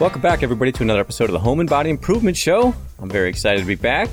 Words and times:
Welcome 0.00 0.20
back, 0.20 0.42
everybody, 0.42 0.70
to 0.72 0.82
another 0.82 1.00
episode 1.00 1.26
of 1.26 1.32
the 1.32 1.38
Home 1.38 1.60
and 1.60 1.70
Body 1.70 1.88
Improvement 1.88 2.36
Show. 2.36 2.74
I'm 2.98 3.08
very 3.08 3.30
excited 3.30 3.60
to 3.60 3.66
be 3.66 3.74
back. 3.74 4.10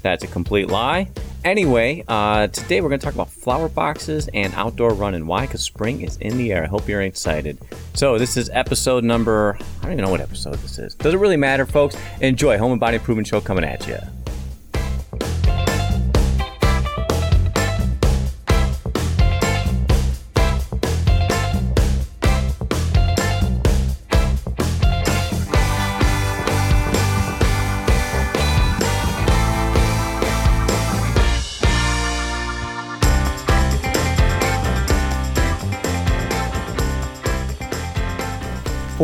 That's 0.00 0.24
a 0.24 0.26
complete 0.26 0.68
lie. 0.68 1.10
Anyway, 1.44 2.02
uh, 2.08 2.46
today 2.46 2.80
we're 2.80 2.88
going 2.88 3.00
to 3.00 3.04
talk 3.04 3.14
about 3.14 3.30
flower 3.30 3.68
boxes 3.68 4.28
and 4.32 4.54
outdoor 4.54 4.94
running. 4.94 5.26
Why? 5.26 5.42
Because 5.46 5.62
spring 5.62 6.00
is 6.00 6.16
in 6.16 6.38
the 6.38 6.52
air. 6.52 6.64
I 6.64 6.66
hope 6.66 6.88
you're 6.88 7.02
excited. 7.02 7.58
So, 7.94 8.16
this 8.16 8.36
is 8.36 8.48
episode 8.54 9.04
number, 9.04 9.58
I 9.80 9.82
don't 9.82 9.92
even 9.92 10.04
know 10.04 10.10
what 10.10 10.20
episode 10.20 10.54
this 10.56 10.78
is. 10.78 10.94
Does 10.94 11.14
it 11.14 11.18
really 11.18 11.36
matter, 11.36 11.66
folks? 11.66 11.96
Enjoy 12.20 12.56
Home 12.56 12.72
and 12.72 12.80
Body 12.80 12.96
Improvement 12.96 13.28
Show 13.28 13.40
coming 13.40 13.64
at 13.64 13.86
you. 13.86 13.98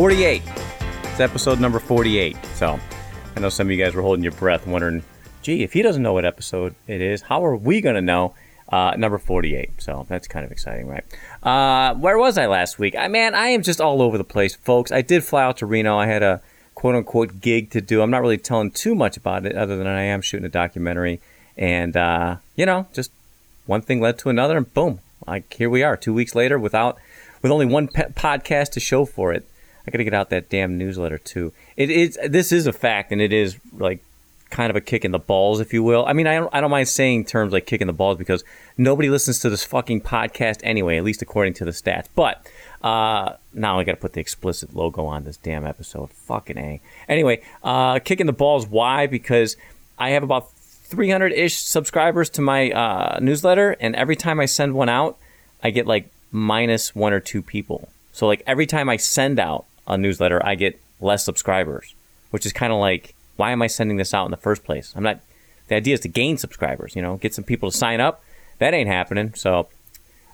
48. 0.05 0.43
It's 0.45 1.19
episode 1.19 1.59
number 1.59 1.79
48. 1.79 2.37
So 2.53 2.79
I 3.35 3.39
know 3.39 3.49
some 3.49 3.65
of 3.65 3.71
you 3.71 3.83
guys 3.83 3.95
were 3.95 4.03
holding 4.03 4.21
your 4.21 4.33
breath, 4.33 4.67
wondering, 4.67 5.03
gee, 5.41 5.63
if 5.63 5.73
he 5.73 5.81
doesn't 5.81 6.03
know 6.03 6.13
what 6.13 6.25
episode 6.25 6.75
it 6.85 7.01
is, 7.01 7.23
how 7.23 7.43
are 7.43 7.55
we 7.55 7.81
going 7.81 7.95
to 7.95 8.03
know? 8.03 8.35
Uh, 8.71 8.93
number 8.99 9.17
48. 9.17 9.81
So 9.81 10.05
that's 10.07 10.27
kind 10.27 10.45
of 10.45 10.51
exciting, 10.51 10.87
right? 10.87 11.03
Uh, 11.41 11.95
where 11.95 12.19
was 12.19 12.37
I 12.37 12.45
last 12.45 12.77
week? 12.77 12.95
I 12.95 13.07
man, 13.07 13.33
I 13.33 13.47
am 13.47 13.63
just 13.63 13.81
all 13.81 13.99
over 13.99 14.19
the 14.19 14.23
place, 14.23 14.53
folks. 14.53 14.91
I 14.91 15.01
did 15.01 15.23
fly 15.23 15.43
out 15.43 15.57
to 15.57 15.65
Reno. 15.65 15.97
I 15.97 16.05
had 16.05 16.21
a 16.21 16.39
quote 16.75 16.93
unquote 16.93 17.41
gig 17.41 17.71
to 17.71 17.81
do. 17.81 18.03
I'm 18.03 18.11
not 18.11 18.21
really 18.21 18.37
telling 18.37 18.69
too 18.69 18.93
much 18.93 19.17
about 19.17 19.47
it, 19.47 19.55
other 19.55 19.75
than 19.75 19.87
I 19.87 20.03
am 20.03 20.21
shooting 20.21 20.45
a 20.45 20.49
documentary. 20.49 21.19
And, 21.57 21.97
uh, 21.97 22.35
you 22.55 22.67
know, 22.67 22.85
just 22.93 23.09
one 23.65 23.81
thing 23.81 24.01
led 24.01 24.19
to 24.19 24.29
another, 24.29 24.55
and 24.55 24.71
boom, 24.71 24.99
like 25.25 25.51
here 25.51 25.71
we 25.71 25.81
are, 25.81 25.97
two 25.97 26.13
weeks 26.13 26.35
later, 26.35 26.59
without 26.59 26.95
with 27.41 27.51
only 27.51 27.65
one 27.65 27.87
pe- 27.87 28.09
podcast 28.09 28.69
to 28.73 28.79
show 28.79 29.05
for 29.05 29.33
it. 29.33 29.47
I 29.87 29.91
got 29.91 29.97
to 29.97 30.03
get 30.03 30.13
out 30.13 30.29
that 30.29 30.49
damn 30.49 30.77
newsletter 30.77 31.17
too. 31.17 31.53
It 31.77 31.89
is 31.89 32.17
this 32.25 32.51
is 32.51 32.67
a 32.67 32.73
fact, 32.73 33.11
and 33.11 33.21
it 33.21 33.33
is 33.33 33.57
like 33.73 33.99
kind 34.49 34.69
of 34.69 34.75
a 34.75 34.81
kick 34.81 35.03
in 35.03 35.11
the 35.11 35.19
balls, 35.19 35.59
if 35.59 35.73
you 35.73 35.83
will. 35.83 36.05
I 36.05 36.13
mean, 36.13 36.27
I 36.27 36.35
don't, 36.35 36.53
I 36.53 36.61
don't 36.61 36.71
mind 36.71 36.87
saying 36.87 37.25
terms 37.25 37.51
like 37.51 37.65
kick 37.65 37.81
in 37.81 37.87
the 37.87 37.93
balls 37.93 38.17
because 38.17 38.43
nobody 38.77 39.09
listens 39.09 39.39
to 39.39 39.49
this 39.49 39.63
fucking 39.63 40.01
podcast 40.01 40.59
anyway, 40.63 40.97
at 40.97 41.03
least 41.03 41.21
according 41.21 41.53
to 41.55 41.65
the 41.65 41.71
stats. 41.71 42.07
But 42.15 42.45
uh, 42.81 43.33
now 43.53 43.79
I 43.79 43.83
got 43.83 43.93
to 43.93 43.97
put 43.97 44.13
the 44.13 44.21
explicit 44.21 44.75
logo 44.75 45.05
on 45.05 45.23
this 45.23 45.37
damn 45.37 45.65
episode. 45.65 46.09
Fucking 46.11 46.57
a. 46.57 46.81
Anyway, 47.09 47.41
uh, 47.63 47.99
kick 47.99 48.21
in 48.21 48.27
the 48.27 48.33
balls. 48.33 48.67
Why? 48.67 49.07
Because 49.07 49.57
I 49.97 50.11
have 50.11 50.23
about 50.23 50.51
300 50.53 51.33
ish 51.33 51.57
subscribers 51.57 52.29
to 52.31 52.41
my 52.41 52.71
uh, 52.71 53.19
newsletter, 53.21 53.71
and 53.79 53.95
every 53.95 54.15
time 54.15 54.39
I 54.39 54.45
send 54.45 54.73
one 54.73 54.89
out, 54.89 55.17
I 55.63 55.71
get 55.71 55.87
like 55.87 56.09
minus 56.31 56.95
one 56.95 57.13
or 57.13 57.19
two 57.19 57.41
people. 57.41 57.89
So 58.11 58.27
like 58.27 58.43
every 58.47 58.65
time 58.65 58.87
I 58.87 58.97
send 58.97 59.39
out 59.39 59.65
a 59.87 59.97
newsletter, 59.97 60.43
I 60.45 60.55
get 60.55 60.79
less 60.99 61.23
subscribers, 61.23 61.93
which 62.31 62.45
is 62.45 62.53
kind 62.53 62.73
of 62.73 62.79
like, 62.79 63.15
why 63.35 63.51
am 63.51 63.61
I 63.61 63.67
sending 63.67 63.97
this 63.97 64.13
out 64.13 64.25
in 64.25 64.31
the 64.31 64.37
first 64.37 64.63
place? 64.63 64.93
I'm 64.95 65.03
not. 65.03 65.19
The 65.67 65.75
idea 65.75 65.95
is 65.95 65.99
to 66.01 66.07
gain 66.07 66.37
subscribers. 66.37 66.95
You 66.95 67.01
know, 67.01 67.17
get 67.17 67.33
some 67.33 67.43
people 67.43 67.71
to 67.71 67.77
sign 67.77 67.99
up. 67.99 68.23
That 68.59 68.73
ain't 68.73 68.87
happening. 68.87 69.33
So, 69.33 69.67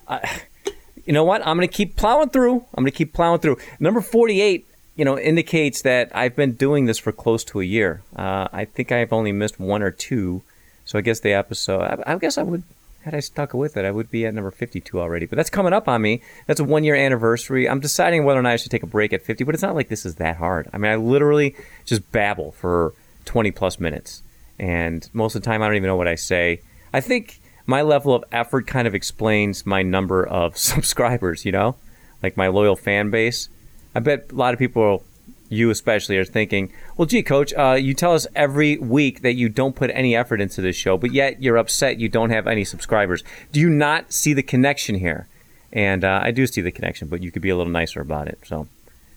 uh, 0.08 0.20
you 1.06 1.14
know 1.14 1.24
what? 1.24 1.46
I'm 1.46 1.58
going 1.58 1.68
to 1.68 1.74
keep 1.74 1.96
plowing 1.96 2.30
through. 2.30 2.56
I'm 2.74 2.84
going 2.84 2.92
to 2.92 2.98
keep 2.98 3.14
plowing 3.14 3.40
through. 3.40 3.58
Number 3.80 4.02
48, 4.02 4.68
you 4.96 5.06
know, 5.06 5.18
indicates 5.18 5.82
that 5.84 6.12
I've 6.14 6.36
been 6.36 6.54
doing 6.54 6.86
this 6.86 6.98
for 6.98 7.12
close 7.12 7.44
to 7.46 7.62
a 7.62 7.64
year. 7.64 8.02
Uh, 8.16 8.48
I 8.52 8.66
think 8.66 8.92
I've 8.92 9.14
only 9.14 9.32
missed 9.32 9.60
one 9.60 9.82
or 9.82 9.92
two. 9.92 10.44
So 10.86 11.00
I 11.00 11.02
guess 11.02 11.22
the 11.22 11.34
episode. 11.34 11.82
I, 11.82 12.14
I 12.14 12.18
guess 12.18 12.38
I 12.38 12.44
would 12.44 12.64
had 13.04 13.16
I 13.16 13.20
stuck 13.20 13.54
with 13.54 13.78
it, 13.78 13.86
I 13.86 13.92
would 13.92 14.12
be 14.12 14.26
at 14.26 14.34
number 14.34 14.52
52 14.52 15.00
already. 15.00 15.26
But 15.26 15.36
that's 15.36 15.50
coming 15.50 15.74
up 15.74 15.88
on 15.88 16.02
me. 16.02 16.22
That's 16.48 16.60
a 16.60 16.64
one 16.64 16.84
year 16.84 16.96
anniversary. 16.96 17.68
I'm 17.68 17.80
deciding 17.80 18.24
whether 18.24 18.40
or 18.40 18.44
not 18.44 18.54
I 18.54 18.56
should 18.58 18.72
take 18.72 18.84
a 18.84 18.88
break 18.88 19.14
at 19.14 19.24
50, 19.24 19.44
but 19.44 19.56
it's 19.56 19.64
not 19.64 19.76
like 19.76 19.90
this 19.90 20.06
is 20.06 20.16
that 20.16 20.38
hard. 20.38 20.70
I 20.72 20.78
mean, 20.78 20.92
I 20.92 20.96
literally 20.96 21.56
just 21.86 22.12
babble 22.12 22.52
for 22.52 22.94
20 23.26 23.52
plus 23.52 23.80
minutes. 23.80 24.22
And 24.60 25.10
most 25.14 25.36
of 25.36 25.42
the 25.42 25.46
time, 25.46 25.62
I 25.62 25.68
don't 25.68 25.76
even 25.76 25.88
know 25.88 25.96
what 25.96 26.08
I 26.08 26.16
say. 26.16 26.62
I 26.94 27.02
think 27.02 27.40
my 27.66 27.82
level 27.82 28.14
of 28.14 28.24
effort 28.32 28.68
kind 28.68 28.88
of 28.88 28.94
explains 28.94 29.66
my 29.66 29.82
number 29.82 30.26
of 30.26 30.58
subscribers, 30.58 31.46
you 31.46 31.52
know, 31.52 31.76
like 32.22 32.38
my 32.38 32.48
loyal 32.48 32.76
fan 32.76 33.10
base. 33.10 33.50
I 33.96 34.00
bet 34.00 34.32
a 34.32 34.36
lot 34.36 34.54
of 34.54 34.60
people 34.60 35.04
you 35.52 35.70
especially 35.70 36.18
are 36.18 36.24
thinking, 36.24 36.72
well, 36.96 37.06
gee, 37.06 37.22
coach, 37.22 37.54
uh, 37.54 37.74
you 37.74 37.94
tell 37.94 38.14
us 38.14 38.26
every 38.36 38.78
week 38.78 39.22
that 39.22 39.34
you 39.34 39.50
don't 39.50 39.76
put 39.76 39.92
any 39.94 40.16
effort 40.16 40.40
into 40.40 40.62
this 40.62 40.78
show, 40.78 40.98
but 40.98 41.12
yet 41.12 41.42
you're 41.42 41.58
upset 41.58 42.00
you 42.00 42.08
don't 42.08 42.30
have 42.30 42.48
any 42.48 42.64
subscribers. 42.64 43.22
Do 43.52 43.60
you 43.60 43.70
not 43.70 44.14
see 44.14 44.34
the 44.34 44.44
connection 44.44 44.96
here? 44.96 45.28
And 45.74 46.06
uh, 46.06 46.22
I 46.24 46.32
do 46.32 46.48
see 46.48 46.62
the 46.62 46.72
connection, 46.72 47.10
but 47.10 47.22
you 47.22 47.32
could 47.32 47.42
be 47.42 47.50
a 47.50 47.58
little 47.58 47.72
nicer 47.72 48.00
about 48.00 48.30
it. 48.30 48.40
So 48.46 48.70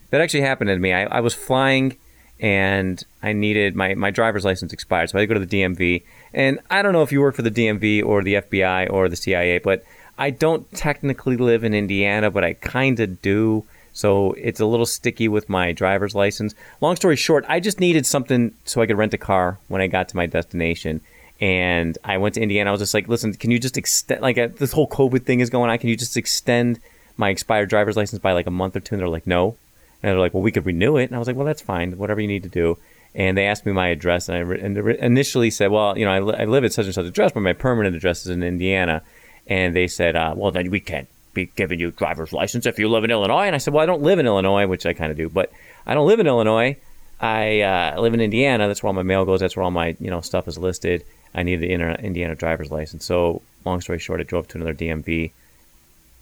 that 0.09 0.19
actually 0.19 0.41
happened 0.41 0.67
to 0.67 0.77
me. 0.77 0.91
I, 0.91 1.05
I 1.05 1.19
was 1.21 1.33
flying 1.33 1.95
and 2.37 3.01
I 3.23 3.31
needed 3.31 3.73
my, 3.73 3.95
my 3.95 4.11
driver's 4.11 4.43
license 4.43 4.73
expired. 4.73 5.09
So 5.09 5.17
I 5.17 5.21
had 5.21 5.29
to 5.29 5.35
go 5.35 5.39
to 5.39 5.45
the 5.45 5.61
DMV. 5.61 6.03
And 6.33 6.59
I 6.69 6.81
don't 6.81 6.91
know 6.91 7.01
if 7.01 7.13
you 7.13 7.21
work 7.21 7.35
for 7.35 7.43
the 7.43 7.51
DMV 7.51 8.05
or 8.05 8.23
the 8.23 8.35
FBI 8.35 8.91
or 8.91 9.07
the 9.07 9.15
CIA, 9.15 9.59
but 9.59 9.85
I 10.17 10.31
don't 10.31 10.69
technically 10.73 11.37
live 11.37 11.63
in 11.63 11.73
Indiana, 11.73 12.29
but 12.29 12.43
I 12.43 12.53
kind 12.53 12.99
of 12.99 13.21
do. 13.21 13.65
So 13.95 14.33
it's 14.33 14.59
a 14.59 14.65
little 14.65 14.85
sticky 14.85 15.29
with 15.29 15.47
my 15.47 15.71
driver's 15.71 16.13
license. 16.13 16.53
Long 16.81 16.97
story 16.97 17.15
short, 17.15 17.45
I 17.47 17.61
just 17.61 17.79
needed 17.79 18.05
something 18.05 18.53
so 18.65 18.81
I 18.81 18.87
could 18.87 18.97
rent 18.97 19.13
a 19.13 19.17
car 19.17 19.57
when 19.69 19.81
I 19.81 19.87
got 19.87 20.09
to 20.09 20.17
my 20.17 20.25
destination. 20.25 20.99
And 21.39 21.97
I 22.03 22.17
went 22.17 22.35
to 22.35 22.41
Indiana. 22.41 22.69
I 22.69 22.71
was 22.71 22.81
just 22.81 22.93
like, 22.93 23.07
listen, 23.07 23.33
can 23.33 23.51
you 23.51 23.57
just 23.57 23.77
extend, 23.77 24.21
like, 24.21 24.37
uh, 24.37 24.49
this 24.53 24.73
whole 24.73 24.87
COVID 24.87 25.23
thing 25.23 25.39
is 25.39 25.49
going 25.49 25.69
on. 25.69 25.77
Can 25.77 25.87
you 25.89 25.95
just 25.95 26.17
extend 26.17 26.81
my 27.15 27.29
expired 27.29 27.69
driver's 27.69 27.95
license 27.95 28.21
by 28.21 28.33
like 28.33 28.47
a 28.47 28.51
month 28.51 28.75
or 28.75 28.81
two? 28.81 28.95
And 28.95 29.01
they're 29.01 29.07
like, 29.07 29.25
no. 29.25 29.55
And 30.03 30.11
they're 30.11 30.19
like, 30.19 30.33
well, 30.33 30.43
we 30.43 30.51
could 30.51 30.65
renew 30.65 30.97
it. 30.97 31.05
And 31.05 31.15
I 31.15 31.19
was 31.19 31.27
like, 31.27 31.37
well, 31.37 31.45
that's 31.45 31.61
fine. 31.61 31.97
Whatever 31.97 32.19
you 32.19 32.27
need 32.27 32.43
to 32.43 32.49
do. 32.49 32.77
And 33.15 33.37
they 33.37 33.47
asked 33.47 33.65
me 33.65 33.71
my 33.71 33.87
address. 33.87 34.27
And 34.27 34.37
I 34.37 34.41
re- 34.41 34.59
and 34.59 34.77
initially 34.77 35.49
said, 35.49 35.71
well, 35.71 35.97
you 35.97 36.03
know, 36.03 36.11
I, 36.11 36.19
li- 36.19 36.35
I 36.37 36.43
live 36.43 36.65
at 36.65 36.73
such 36.73 36.85
and 36.85 36.93
such 36.93 37.05
address, 37.05 37.31
but 37.31 37.39
my 37.39 37.53
permanent 37.53 37.95
address 37.95 38.25
is 38.25 38.27
in 38.27 38.43
Indiana. 38.43 39.03
And 39.47 39.73
they 39.73 39.87
said, 39.87 40.17
uh, 40.17 40.33
well, 40.35 40.51
then 40.51 40.69
we 40.69 40.81
can't 40.81 41.07
be 41.35 41.51
giving 41.55 41.79
you 41.79 41.91
driver's 41.91 42.33
license 42.33 42.65
if 42.65 42.79
you 42.79 42.89
live 42.89 43.03
in 43.03 43.11
Illinois. 43.11 43.45
And 43.45 43.53
I 43.53 43.59
said, 43.59 43.73
well, 43.73 43.83
I 43.83 43.85
don't 43.85 44.01
live 44.01 44.17
in 44.17 44.25
Illinois, 44.25 44.65
which 44.65 44.87
I 44.87 44.93
kind 44.93 45.11
of 45.11 45.17
do, 45.17 45.29
but 45.29 45.51
I 45.85 45.93
don't 45.93 46.07
live 46.07 46.19
in 46.19 46.25
Illinois. 46.25 46.77
I 47.19 47.61
uh, 47.61 48.01
live 48.01 48.13
in 48.13 48.21
Indiana. 48.21 48.67
That's 48.67 48.81
where 48.81 48.87
all 48.87 48.93
my 48.93 49.03
mail 49.03 49.25
goes. 49.25 49.39
That's 49.39 49.55
where 49.55 49.63
all 49.63 49.71
my 49.71 49.95
you 49.99 50.09
know 50.09 50.21
stuff 50.21 50.47
is 50.47 50.57
listed. 50.57 51.03
I 51.33 51.43
need 51.43 51.57
the 51.57 51.71
Indiana 51.71 52.35
driver's 52.35 52.71
license. 52.71 53.05
So 53.05 53.41
long 53.65 53.81
story 53.81 53.99
short, 53.99 54.19
I 54.19 54.23
drove 54.23 54.47
to 54.49 54.57
another 54.57 54.73
DMV, 54.73 55.31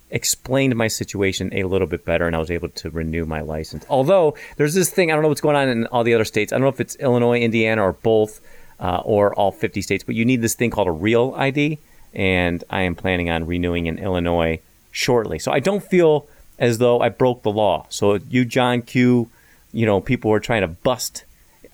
explained 0.10 0.76
my 0.76 0.88
situation 0.88 1.50
a 1.54 1.64
little 1.64 1.88
bit 1.88 2.04
better, 2.04 2.26
and 2.26 2.36
I 2.36 2.40
was 2.40 2.52
able 2.52 2.70
to 2.70 2.90
renew 2.90 3.26
my 3.26 3.42
license. 3.42 3.86
Although 3.90 4.36
there's 4.58 4.74
this 4.74 4.90
thing, 4.90 5.12
I 5.12 5.16
don't 5.16 5.24
know 5.24 5.30
what's 5.30 5.42
going 5.42 5.56
on 5.56 5.70
in 5.70 5.86
all 5.88 6.04
the 6.04 6.14
other 6.14 6.26
states. 6.26 6.52
I 6.52 6.56
don't 6.56 6.64
know 6.64 6.70
if 6.70 6.80
it's 6.80 6.96
Illinois, 6.96 7.40
Indiana, 7.40 7.84
or 7.84 7.94
both, 7.94 8.42
uh, 8.80 9.02
or 9.04 9.34
all 9.36 9.52
50 9.52 9.82
states. 9.82 10.04
But 10.04 10.16
you 10.16 10.26
need 10.26 10.42
this 10.42 10.56
thing 10.56 10.72
called 10.72 10.88
a 10.88 10.92
real 10.92 11.34
ID, 11.38 11.80
and 12.14 12.64
I 12.70 12.82
am 12.82 12.96
planning 12.96 13.30
on 13.30 13.46
renewing 13.46 13.86
in 13.88 14.00
Illinois 14.00 14.62
shortly. 14.94 15.40
So 15.40 15.52
I 15.52 15.60
don't 15.60 15.84
feel 15.84 16.28
as 16.58 16.78
though 16.78 17.02
I 17.02 17.10
broke 17.10 17.44
the 17.44 17.52
law. 17.52 17.86
So 17.90 18.20
you, 18.30 18.46
John 18.46 18.82
Q, 18.82 19.30
you 19.74 19.86
know, 19.86 20.00
people 20.00 20.32
were 20.32 20.40
trying 20.40 20.62
to 20.62 20.70
bust 20.70 21.26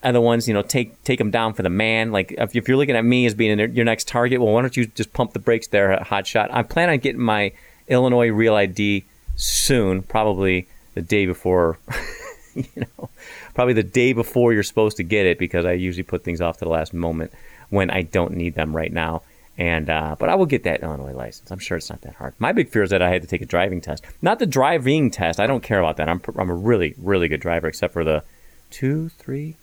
other 0.01 0.21
ones, 0.21 0.47
you 0.47 0.53
know, 0.53 0.61
take 0.61 1.03
take 1.03 1.19
them 1.19 1.29
down 1.29 1.53
for 1.53 1.61
the 1.61 1.69
man. 1.69 2.11
Like 2.11 2.31
if, 2.31 2.55
if 2.55 2.67
you're 2.67 2.77
looking 2.77 2.95
at 2.95 3.03
me 3.03 3.25
as 3.25 3.33
being 3.33 3.59
your 3.75 3.85
next 3.85 4.07
target, 4.07 4.39
well, 4.39 4.53
why 4.53 4.61
don't 4.61 4.75
you 4.75 4.87
just 4.87 5.13
pump 5.13 5.33
the 5.33 5.39
brakes 5.39 5.67
there, 5.67 5.99
hot 6.01 6.25
shot? 6.25 6.49
I 6.51 6.63
plan 6.63 6.89
on 6.89 6.97
getting 6.99 7.21
my 7.21 7.51
Illinois 7.87 8.29
Real 8.29 8.55
ID 8.55 9.03
soon, 9.35 10.01
probably 10.01 10.67
the 10.95 11.01
day 11.01 11.25
before, 11.25 11.77
you 12.55 12.65
know, 12.77 13.09
probably 13.53 13.73
the 13.73 13.83
day 13.83 14.13
before 14.13 14.53
you're 14.53 14.63
supposed 14.63 14.97
to 14.97 15.03
get 15.03 15.25
it 15.25 15.37
because 15.37 15.65
I 15.65 15.73
usually 15.73 16.03
put 16.03 16.23
things 16.23 16.39
off 16.39 16.57
to 16.59 16.65
the 16.65 16.71
last 16.71 16.93
moment 16.93 17.33
when 17.69 17.89
I 17.89 18.03
don't 18.03 18.35
need 18.35 18.55
them 18.55 18.75
right 18.75 18.91
now. 18.91 19.21
And 19.59 19.89
uh, 19.89 20.15
but 20.17 20.29
I 20.29 20.35
will 20.35 20.45
get 20.45 20.63
that 20.63 20.83
Illinois 20.83 21.13
license. 21.13 21.51
I'm 21.51 21.59
sure 21.59 21.75
it's 21.75 21.89
not 21.89 22.01
that 22.01 22.15
hard. 22.15 22.33
My 22.39 22.53
big 22.53 22.69
fear 22.69 22.81
is 22.81 22.91
that 22.91 23.01
I 23.01 23.09
had 23.09 23.21
to 23.23 23.27
take 23.27 23.41
a 23.41 23.45
driving 23.45 23.81
test, 23.81 24.05
not 24.21 24.39
the 24.39 24.45
driving 24.45 25.11
test. 25.11 25.37
I 25.37 25.47
don't 25.47 25.61
care 25.61 25.79
about 25.79 25.97
that. 25.97 26.07
I'm 26.07 26.21
I'm 26.37 26.49
a 26.49 26.55
really 26.55 26.95
really 26.97 27.27
good 27.27 27.41
driver, 27.41 27.67
except 27.67 27.91
for 27.91 28.05
the 28.05 28.23
two, 28.71 29.09
three, 29.09 29.57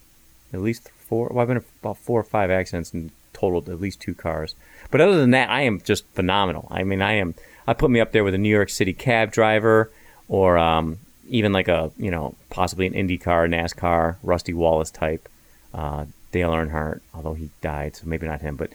at 0.53 0.61
least 0.61 0.91
four. 0.91 1.31
Well, 1.33 1.41
I've 1.41 1.49
been 1.49 1.57
in 1.57 1.65
about 1.81 1.97
four 1.97 2.21
or 2.21 2.25
five 2.25 2.51
accidents 2.51 2.93
and 2.93 3.11
totaled 3.33 3.71
at 3.71 3.81
least 3.81 4.01
two 4.01 4.15
cars. 4.15 4.55
But 4.91 5.01
other 5.01 5.19
than 5.19 5.31
that, 5.31 5.49
I 5.49 5.63
am 5.63 5.81
just 5.81 6.05
phenomenal. 6.09 6.69
I 6.71 6.85
mean, 6.85 7.01
I 7.01 7.15
am. 7.15 7.35
I 7.67 7.73
put 7.73 7.91
me 7.91 7.99
up 7.99 8.13
there 8.13 8.23
with 8.23 8.35
a 8.35 8.39
New 8.39 8.55
York 8.55 8.69
City 8.69 8.93
cab 8.93 9.33
driver, 9.33 9.91
or 10.29 10.59
um, 10.59 10.99
even 11.27 11.55
like 11.55 11.69
a 11.69 11.91
you 11.97 12.11
know 12.11 12.35
possibly 12.51 12.87
an 12.87 12.93
IndyCar, 12.93 13.49
NASCAR, 13.49 14.17
Rusty 14.23 14.53
Wallace 14.53 14.91
type. 14.91 15.27
Uh, 15.73 16.05
Dale 16.33 16.51
Earnhardt, 16.51 17.01
although 17.15 17.33
he 17.33 17.49
died, 17.63 17.97
so 17.97 18.07
maybe 18.07 18.27
not 18.27 18.43
him. 18.43 18.57
But 18.57 18.71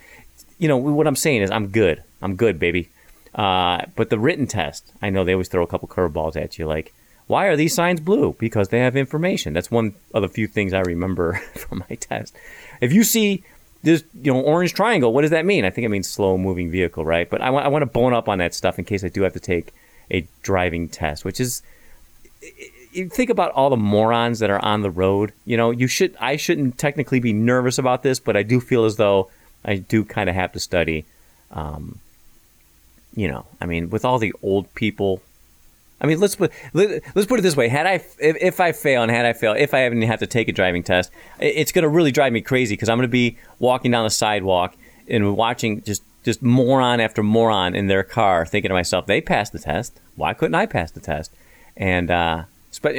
you 0.62 0.68
know 0.68 0.78
what 0.78 1.08
I'm 1.08 1.16
saying 1.16 1.42
is 1.42 1.50
I'm 1.50 1.70
good. 1.70 2.04
I'm 2.22 2.36
good, 2.36 2.60
baby. 2.60 2.90
Uh, 3.34 3.86
but 3.96 4.12
the 4.12 4.20
written 4.20 4.46
test, 4.46 4.94
I 5.02 5.10
know 5.10 5.24
they 5.24 5.34
always 5.34 5.48
throw 5.48 5.64
a 5.64 5.68
couple 5.68 5.88
curveballs 5.88 6.36
at 6.36 6.60
you, 6.60 6.68
like, 6.68 6.94
why 7.26 7.48
are 7.48 7.56
these 7.56 7.74
signs 7.74 8.00
blue? 8.00 8.36
Because 8.38 8.70
they 8.70 8.80
have 8.80 8.96
information. 8.96 9.54
That's 9.54 9.72
one 9.72 9.96
of 10.14 10.22
the 10.22 10.28
few 10.28 10.46
things 10.46 10.74
I 10.74 10.82
remember 10.82 11.34
from 11.56 11.84
my 11.90 11.96
test. 11.96 12.36
If 12.80 12.94
you 12.94 13.04
see 13.04 13.44
this, 13.82 14.04
you 14.22 14.32
know, 14.32 14.40
orange 14.42 14.76
triangle, 14.76 15.14
what 15.14 15.22
does 15.22 15.32
that 15.32 15.46
mean? 15.46 15.66
I 15.66 15.72
think 15.72 15.86
it 15.86 15.90
means 15.90 16.08
slow 16.08 16.38
moving 16.38 16.70
vehicle, 16.70 17.06
right? 17.06 17.28
But 17.28 17.42
I, 17.42 17.46
w- 17.46 17.64
I 17.64 17.68
want 17.70 17.82
to 17.82 17.88
bone 17.88 18.14
up 18.14 18.30
on 18.30 18.38
that 18.38 18.54
stuff 18.54 18.78
in 18.78 18.86
case 18.86 19.04
I 19.04 19.10
do 19.10 19.24
have 19.24 19.34
to 19.34 19.40
take 19.40 19.74
a 20.12 20.28
driving 20.44 20.90
test, 20.90 21.26
which 21.26 21.40
is 21.40 21.64
think 23.10 23.32
about 23.32 23.52
all 23.54 23.72
the 23.72 23.78
morons 23.78 24.40
that 24.40 24.52
are 24.52 24.64
on 24.64 24.82
the 24.82 24.92
road. 24.92 25.34
You 25.46 25.58
know, 25.58 25.72
you 25.72 25.88
should 25.88 26.16
I 26.20 26.36
shouldn't 26.36 26.78
technically 26.78 27.20
be 27.20 27.34
nervous 27.34 27.80
about 27.80 28.04
this, 28.04 28.20
but 28.20 28.38
I 28.38 28.44
do 28.44 28.60
feel 28.60 28.86
as 28.86 28.98
though 28.98 29.32
I 29.64 29.76
do 29.76 30.04
kind 30.04 30.30
of 30.30 30.36
have 30.36 30.52
to 30.54 30.60
study. 30.60 31.06
Um, 31.52 32.00
you 33.16 33.28
know, 33.28 33.46
I 33.60 33.66
mean, 33.66 33.90
with 33.90 34.06
all 34.06 34.20
the 34.20 34.34
old 34.42 34.74
people. 34.76 35.22
I 36.00 36.08
mean, 36.08 36.20
let's 36.20 36.36
put 36.36 36.52
let, 36.74 37.04
us 37.16 37.26
put 37.28 37.40
it 37.40 37.44
this 37.44 37.56
way: 37.56 37.68
had 37.68 37.86
I 37.86 37.94
if, 37.94 38.18
if 38.20 38.60
I 38.60 38.72
fail 38.72 39.04
and 39.04 39.12
had 39.12 39.26
I 39.26 39.34
fail, 39.34 39.54
if 39.54 39.74
I 39.74 39.86
even 39.86 40.02
have 40.04 40.20
to 40.20 40.28
take 40.28 40.48
a 40.48 40.52
driving 40.52 40.82
test, 40.82 41.12
it's 41.40 41.72
going 41.72 41.84
to 41.84 41.90
really 41.90 42.12
drive 42.12 42.34
me 42.34 42.42
crazy 42.42 42.74
because 42.74 42.90
I'm 42.90 42.98
going 42.98 43.08
to 43.08 43.12
be 43.12 43.38
walking 43.60 43.92
down 43.92 44.04
the 44.04 44.10
sidewalk 44.10 44.76
and 45.08 45.36
watching 45.36 45.84
just 45.84 46.04
just 46.24 46.42
moron 46.42 47.00
after 47.00 47.24
moron 47.24 47.76
in 47.76 47.88
their 47.88 48.04
car, 48.04 48.46
thinking 48.46 48.70
to 48.70 48.74
myself, 48.74 49.06
they 49.06 49.22
passed 49.22 49.54
the 49.54 49.60
test. 49.60 50.00
Why 50.16 50.34
couldn't 50.34 50.56
I 50.56 50.66
pass 50.66 50.92
the 50.92 51.00
test? 51.00 51.32
And 51.76 52.12
uh, 52.12 52.44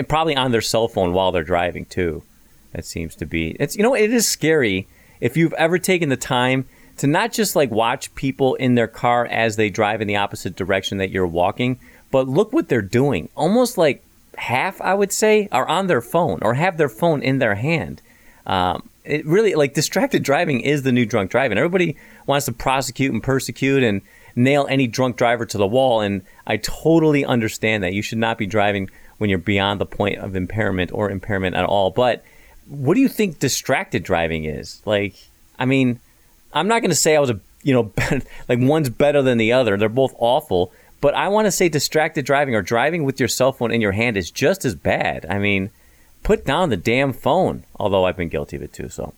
probably 0.09 0.37
on 0.37 0.51
their 0.51 0.61
cell 0.61 0.89
phone 0.89 1.13
while 1.13 1.33
they're 1.33 1.45
driving 1.45 1.85
too. 1.87 2.23
That 2.73 2.85
seems 2.87 3.15
to 3.17 3.27
be 3.27 3.57
it's 3.61 3.77
you 3.77 3.83
know 3.83 3.95
it 3.95 4.13
is 4.13 4.27
scary 4.27 4.87
if 5.23 5.37
you've 5.37 5.53
ever 5.53 5.79
taken 5.79 6.09
the 6.09 6.17
time 6.17 6.67
to 6.99 7.07
not 7.07 7.33
just 7.33 7.55
like 7.55 7.71
watch 7.71 8.13
people 8.17 8.57
in 8.57 8.75
their 8.75 8.89
car 8.89 9.25
as 9.25 9.55
they 9.55 9.71
drive 9.71 10.01
in 10.01 10.09
the 10.09 10.17
opposite 10.17 10.57
direction 10.57 10.99
that 10.99 11.11
you're 11.11 11.27
walking, 11.27 11.79
but 12.11 12.29
look 12.29 12.53
what 12.53 12.69
they're 12.69 12.83
doing. 12.83 13.29
Almost 13.37 13.79
like 13.79 14.03
half, 14.37 14.81
I 14.81 14.95
would 14.95 15.13
say, 15.13 15.49
are 15.53 15.67
on 15.69 15.87
their 15.87 16.01
phone 16.01 16.41
or 16.43 16.55
have 16.55 16.77
their 16.77 16.89
phone 16.89 17.23
in 17.23 17.39
their 17.39 17.55
hand. 17.55 18.03
Um, 18.47 18.89
it 19.05 19.25
really 19.25 19.55
like 19.55 19.75
distracted 19.75 20.25
driving 20.25 20.61
is 20.61 20.83
the 20.83 20.91
new 20.91 21.07
drunk 21.07 21.31
driving. 21.31 21.57
Everybody 21.57 21.97
wants 22.27 22.47
to 22.47 22.53
prosecute 22.53 23.13
and 23.13 23.23
persecute 23.23 23.85
and 23.85 24.03
nail 24.35 24.67
any 24.69 24.89
drunk 24.89 25.17
driver 25.17 25.47
to 25.47 25.59
the 25.59 25.67
wall, 25.69 26.01
and 26.01 26.23
I 26.49 26.57
totally 26.57 27.25
understand 27.25 27.85
that 27.85 27.95
you 27.95 28.03
should 28.03 28.19
not 28.19 28.39
be 28.39 28.47
driving 28.47 28.91
when 29.19 29.31
you're 29.31 29.39
beyond 29.39 29.81
the 29.81 29.87
point 29.87 30.19
of 30.19 30.35
impairment 30.35 30.91
or 30.93 31.11
impairment 31.11 31.55
at 31.55 31.65
all. 31.65 31.93
But 31.93 32.25
what 32.69 32.95
do 32.95 33.01
you 33.01 33.09
think 33.09 33.39
distracted 33.39 34.03
driving 34.03 34.45
is? 34.45 34.83
Like, 34.85 35.15
I 35.59 35.65
mean, 35.65 36.01
I'm 36.53 36.69
not 36.69 36.81
going 36.81 36.91
to 36.91 36.97
say 36.97 37.17
I 37.17 37.21
was 37.21 37.31
a, 37.31 37.41
you 37.63 37.73
know, 37.73 37.93
like 38.49 38.59
one's 38.59 38.89
better 38.89 39.23
than 39.23 39.39
the 39.39 39.53
other. 39.53 39.77
They're 39.77 39.89
both 39.89 40.15
awful. 40.19 40.73
But 41.01 41.15
I 41.15 41.29
want 41.29 41.47
to 41.47 41.53
say 41.53 41.69
distracted 41.69 42.25
driving 42.25 42.55
or 42.55 42.63
driving 42.63 43.05
with 43.05 43.19
your 43.19 43.29
cell 43.29 43.53
phone 43.53 43.73
in 43.73 43.81
your 43.81 43.93
hand 43.93 44.17
is 44.17 44.31
just 44.31 44.65
as 44.65 44.75
bad. 44.75 45.27
I 45.29 45.39
mean, 45.39 45.71
put 46.23 46.45
down 46.45 46.71
the 46.71 46.77
damn 46.77 47.13
phone. 47.13 47.65
Although 47.77 48.05
I've 48.05 48.17
been 48.17 48.29
guilty 48.29 48.57
of 48.57 48.63
it 48.63 48.73
too. 48.73 48.89
So 48.89 49.13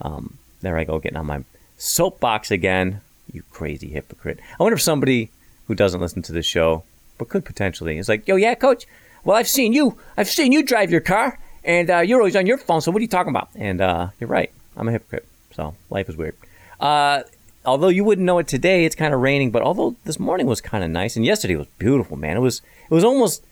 um, 0.00 0.38
there 0.62 0.78
I 0.78 0.84
go, 0.84 0.98
getting 0.98 1.18
on 1.18 1.26
my 1.26 1.44
soapbox 1.76 2.50
again. 2.50 3.00
You 3.30 3.42
crazy 3.50 3.88
hypocrite. 3.88 4.40
I 4.58 4.62
wonder 4.62 4.76
if 4.76 4.82
somebody 4.82 5.30
who 5.66 5.74
doesn't 5.74 6.00
listen 6.00 6.22
to 6.22 6.32
the 6.32 6.42
show, 6.42 6.84
but 7.18 7.28
could 7.28 7.44
potentially, 7.44 7.98
is 7.98 8.08
like, 8.08 8.26
yo, 8.26 8.36
yeah, 8.36 8.54
coach, 8.54 8.86
well, 9.22 9.36
I've 9.36 9.48
seen 9.48 9.74
you. 9.74 9.98
I've 10.16 10.28
seen 10.28 10.52
you 10.52 10.62
drive 10.62 10.90
your 10.90 11.02
car, 11.02 11.38
and 11.64 11.90
uh, 11.90 11.98
you're 11.98 12.18
always 12.18 12.36
on 12.36 12.46
your 12.46 12.58
phone. 12.58 12.80
So 12.80 12.90
what 12.90 12.98
are 12.98 13.02
you 13.02 13.08
talking 13.08 13.30
about? 13.30 13.48
And 13.54 13.80
uh, 13.80 14.08
you're 14.20 14.28
right. 14.28 14.50
I'm 14.76 14.88
a 14.88 14.92
hypocrite. 14.92 15.26
So 15.52 15.74
life 15.90 16.08
is 16.08 16.16
weird. 16.16 16.36
Uh, 16.80 17.22
although 17.64 17.88
you 17.88 18.04
wouldn't 18.04 18.24
know 18.24 18.38
it 18.38 18.48
today, 18.48 18.84
it's 18.84 18.94
kind 18.94 19.12
of 19.12 19.20
raining. 19.20 19.50
But 19.50 19.62
although 19.62 19.96
this 20.04 20.18
morning 20.18 20.46
was 20.46 20.60
kind 20.60 20.84
of 20.84 20.90
nice, 20.90 21.16
and 21.16 21.24
yesterday 21.24 21.56
was 21.56 21.66
beautiful, 21.78 22.16
man. 22.16 22.36
It 22.36 22.40
was. 22.40 22.62
It 22.90 22.94
was 22.94 23.04
almost 23.04 23.44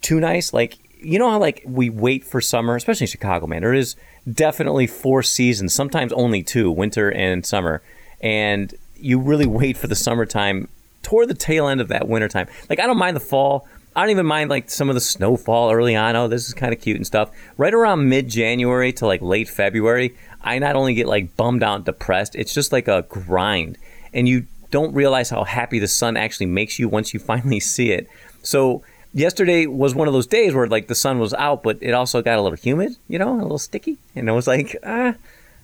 too 0.00 0.20
nice. 0.20 0.52
Like 0.52 0.78
you 1.00 1.18
know 1.18 1.30
how 1.30 1.38
like 1.38 1.62
we 1.66 1.90
wait 1.90 2.24
for 2.24 2.40
summer, 2.40 2.76
especially 2.76 3.04
in 3.04 3.10
Chicago, 3.10 3.46
man. 3.46 3.62
There 3.62 3.74
is 3.74 3.96
definitely 4.30 4.86
four 4.86 5.22
seasons, 5.22 5.74
sometimes 5.74 6.12
only 6.12 6.42
two, 6.42 6.70
winter 6.70 7.10
and 7.10 7.44
summer, 7.44 7.82
and 8.20 8.74
you 8.96 9.18
really 9.18 9.46
wait 9.46 9.76
for 9.76 9.88
the 9.88 9.96
summertime 9.96 10.68
toward 11.02 11.28
the 11.28 11.34
tail 11.34 11.66
end 11.66 11.80
of 11.80 11.88
that 11.88 12.08
wintertime. 12.08 12.46
Like 12.70 12.78
I 12.78 12.86
don't 12.86 12.98
mind 12.98 13.16
the 13.16 13.20
fall 13.20 13.66
I 13.94 14.00
don't 14.00 14.10
even 14.10 14.26
mind 14.26 14.48
like 14.50 14.70
some 14.70 14.88
of 14.88 14.94
the 14.94 15.00
snowfall 15.00 15.70
early 15.70 15.94
on. 15.94 16.16
Oh, 16.16 16.28
this 16.28 16.46
is 16.46 16.54
kind 16.54 16.72
of 16.72 16.80
cute 16.80 16.96
and 16.96 17.06
stuff. 17.06 17.30
Right 17.56 17.74
around 17.74 18.08
mid 18.08 18.28
January 18.28 18.92
to 18.94 19.06
like 19.06 19.20
late 19.20 19.48
February, 19.48 20.16
I 20.42 20.58
not 20.58 20.76
only 20.76 20.94
get 20.94 21.06
like 21.06 21.36
bummed 21.36 21.62
out 21.62 21.84
depressed, 21.84 22.34
it's 22.34 22.54
just 22.54 22.72
like 22.72 22.88
a 22.88 23.02
grind. 23.08 23.78
And 24.14 24.28
you 24.28 24.46
don't 24.70 24.94
realize 24.94 25.30
how 25.30 25.44
happy 25.44 25.78
the 25.78 25.88
sun 25.88 26.16
actually 26.16 26.46
makes 26.46 26.78
you 26.78 26.88
once 26.88 27.12
you 27.12 27.20
finally 27.32 27.60
see 27.60 27.92
it. 27.92 28.08
So 28.42 28.82
yesterday 29.12 29.66
was 29.66 29.94
one 29.94 30.08
of 30.08 30.14
those 30.14 30.26
days 30.26 30.54
where 30.54 30.66
like 30.66 30.88
the 30.88 30.94
sun 30.94 31.18
was 31.18 31.34
out, 31.34 31.62
but 31.62 31.78
it 31.80 31.92
also 31.92 32.22
got 32.22 32.38
a 32.38 32.42
little 32.42 32.56
humid, 32.56 32.96
you 33.08 33.18
know, 33.18 33.40
a 33.40 33.42
little 33.42 33.58
sticky. 33.58 33.98
And 34.16 34.28
it 34.28 34.32
was 34.32 34.46
like, 34.46 34.76
ah, 34.84 35.14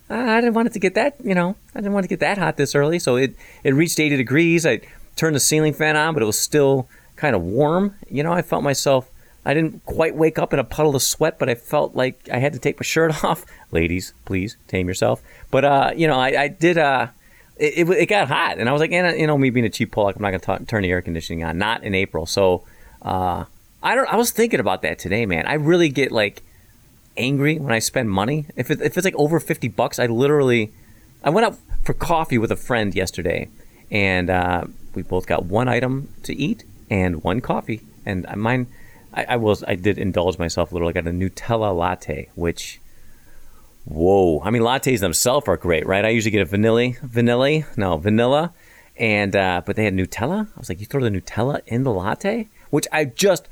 I 0.09 0.41
didn't 0.41 0.53
want 0.53 0.67
it 0.67 0.73
to 0.73 0.79
get 0.79 0.95
that, 0.95 1.15
you 1.23 1.35
know, 1.35 1.55
I 1.75 1.79
didn't 1.79 1.93
want 1.93 2.03
to 2.03 2.07
get 2.07 2.19
that 2.19 2.37
hot 2.37 2.57
this 2.57 2.75
early. 2.75 2.99
So 2.99 3.15
it, 3.15 3.35
it 3.63 3.73
reached 3.73 3.99
80 3.99 4.17
degrees. 4.17 4.65
I 4.65 4.81
turned 5.15 5.35
the 5.35 5.39
ceiling 5.39 5.73
fan 5.73 5.95
on, 5.95 6.13
but 6.13 6.23
it 6.23 6.27
was 6.27 6.39
still 6.39 6.87
kind 7.19 7.35
of 7.35 7.43
warm. 7.43 7.95
You 8.09 8.23
know, 8.23 8.31
I 8.31 8.41
felt 8.41 8.63
myself. 8.63 9.09
I 9.45 9.53
didn't 9.53 9.85
quite 9.85 10.15
wake 10.15 10.39
up 10.39 10.53
in 10.53 10.59
a 10.59 10.63
puddle 10.63 10.95
of 10.95 11.01
sweat, 11.01 11.37
but 11.37 11.49
I 11.49 11.55
felt 11.55 11.95
like 11.95 12.29
I 12.31 12.39
had 12.39 12.53
to 12.53 12.59
take 12.59 12.79
my 12.79 12.83
shirt 12.83 13.23
off. 13.23 13.45
Ladies, 13.71 14.13
please 14.25 14.57
tame 14.67 14.87
yourself. 14.87 15.21
But 15.51 15.65
uh, 15.65 15.91
you 15.95 16.07
know, 16.07 16.19
I, 16.19 16.43
I 16.43 16.47
did. 16.47 16.77
Uh, 16.77 17.07
it, 17.57 17.77
it, 17.77 17.89
it, 17.89 18.05
got 18.05 18.29
hot, 18.29 18.57
and 18.57 18.69
I 18.69 18.71
was 18.71 18.79
like, 18.79 18.91
you 18.91 19.27
know, 19.27 19.37
me 19.37 19.49
being 19.49 19.65
a 19.65 19.69
cheap 19.69 19.91
Pollock, 19.91 20.15
I'm 20.15 20.21
not 20.21 20.29
going 20.31 20.59
to 20.59 20.65
turn 20.65 20.83
the 20.83 20.91
air 20.91 21.01
conditioning 21.01 21.43
on. 21.43 21.57
Not 21.57 21.83
in 21.83 21.93
April, 21.93 22.25
so 22.25 22.63
uh, 23.01 23.43
I 23.83 23.95
don't. 23.95 24.07
I 24.11 24.15
was 24.15 24.31
thinking 24.31 24.61
about 24.61 24.81
that 24.83 24.97
today, 24.97 25.25
man. 25.25 25.45
I 25.45 25.55
really 25.55 25.89
get 25.89 26.11
like 26.11 26.41
angry 27.17 27.59
when 27.59 27.73
I 27.73 27.79
spend 27.79 28.09
money. 28.09 28.45
If 28.55 28.71
it, 28.71 28.81
if 28.81 28.97
it's 28.97 29.05
like 29.05 29.15
over 29.15 29.39
fifty 29.39 29.67
bucks, 29.67 29.99
I 29.99 30.05
literally. 30.05 30.71
I 31.21 31.31
went 31.31 31.45
out 31.45 31.57
for 31.83 31.93
coffee 31.93 32.37
with 32.37 32.49
a 32.49 32.55
friend 32.55 32.95
yesterday, 32.95 33.49
and 33.91 34.29
uh, 34.29 34.63
we 34.95 35.03
both 35.03 35.27
got 35.27 35.45
one 35.45 35.67
item 35.67 36.13
to 36.23 36.33
eat, 36.33 36.63
and 36.89 37.23
one 37.23 37.41
coffee. 37.41 37.81
And 38.05 38.25
mine, 38.35 38.67
I, 39.13 39.25
I 39.29 39.35
was, 39.35 39.63
I 39.63 39.75
did 39.75 39.97
indulge 39.97 40.37
myself 40.37 40.71
a 40.71 40.75
little. 40.75 40.89
I 40.89 40.91
got 40.91 41.07
a 41.07 41.11
Nutella 41.11 41.75
latte, 41.75 42.29
which, 42.35 42.79
whoa! 43.85 44.41
I 44.41 44.49
mean, 44.49 44.61
lattes 44.61 44.99
themselves 44.99 45.47
are 45.47 45.57
great, 45.57 45.85
right? 45.85 46.05
I 46.05 46.09
usually 46.09 46.31
get 46.31 46.41
a 46.41 46.45
vanilla, 46.45 46.93
vanilla, 47.03 47.63
no 47.75 47.97
vanilla, 47.97 48.53
and 48.97 49.35
uh, 49.35 49.61
but 49.65 49.75
they 49.75 49.85
had 49.85 49.93
Nutella. 49.93 50.47
I 50.47 50.59
was 50.59 50.69
like, 50.69 50.79
you 50.79 50.85
throw 50.85 51.01
the 51.01 51.09
Nutella 51.09 51.61
in 51.67 51.83
the 51.83 51.91
latte, 51.91 52.47
which 52.69 52.87
I 52.91 53.05
just, 53.05 53.47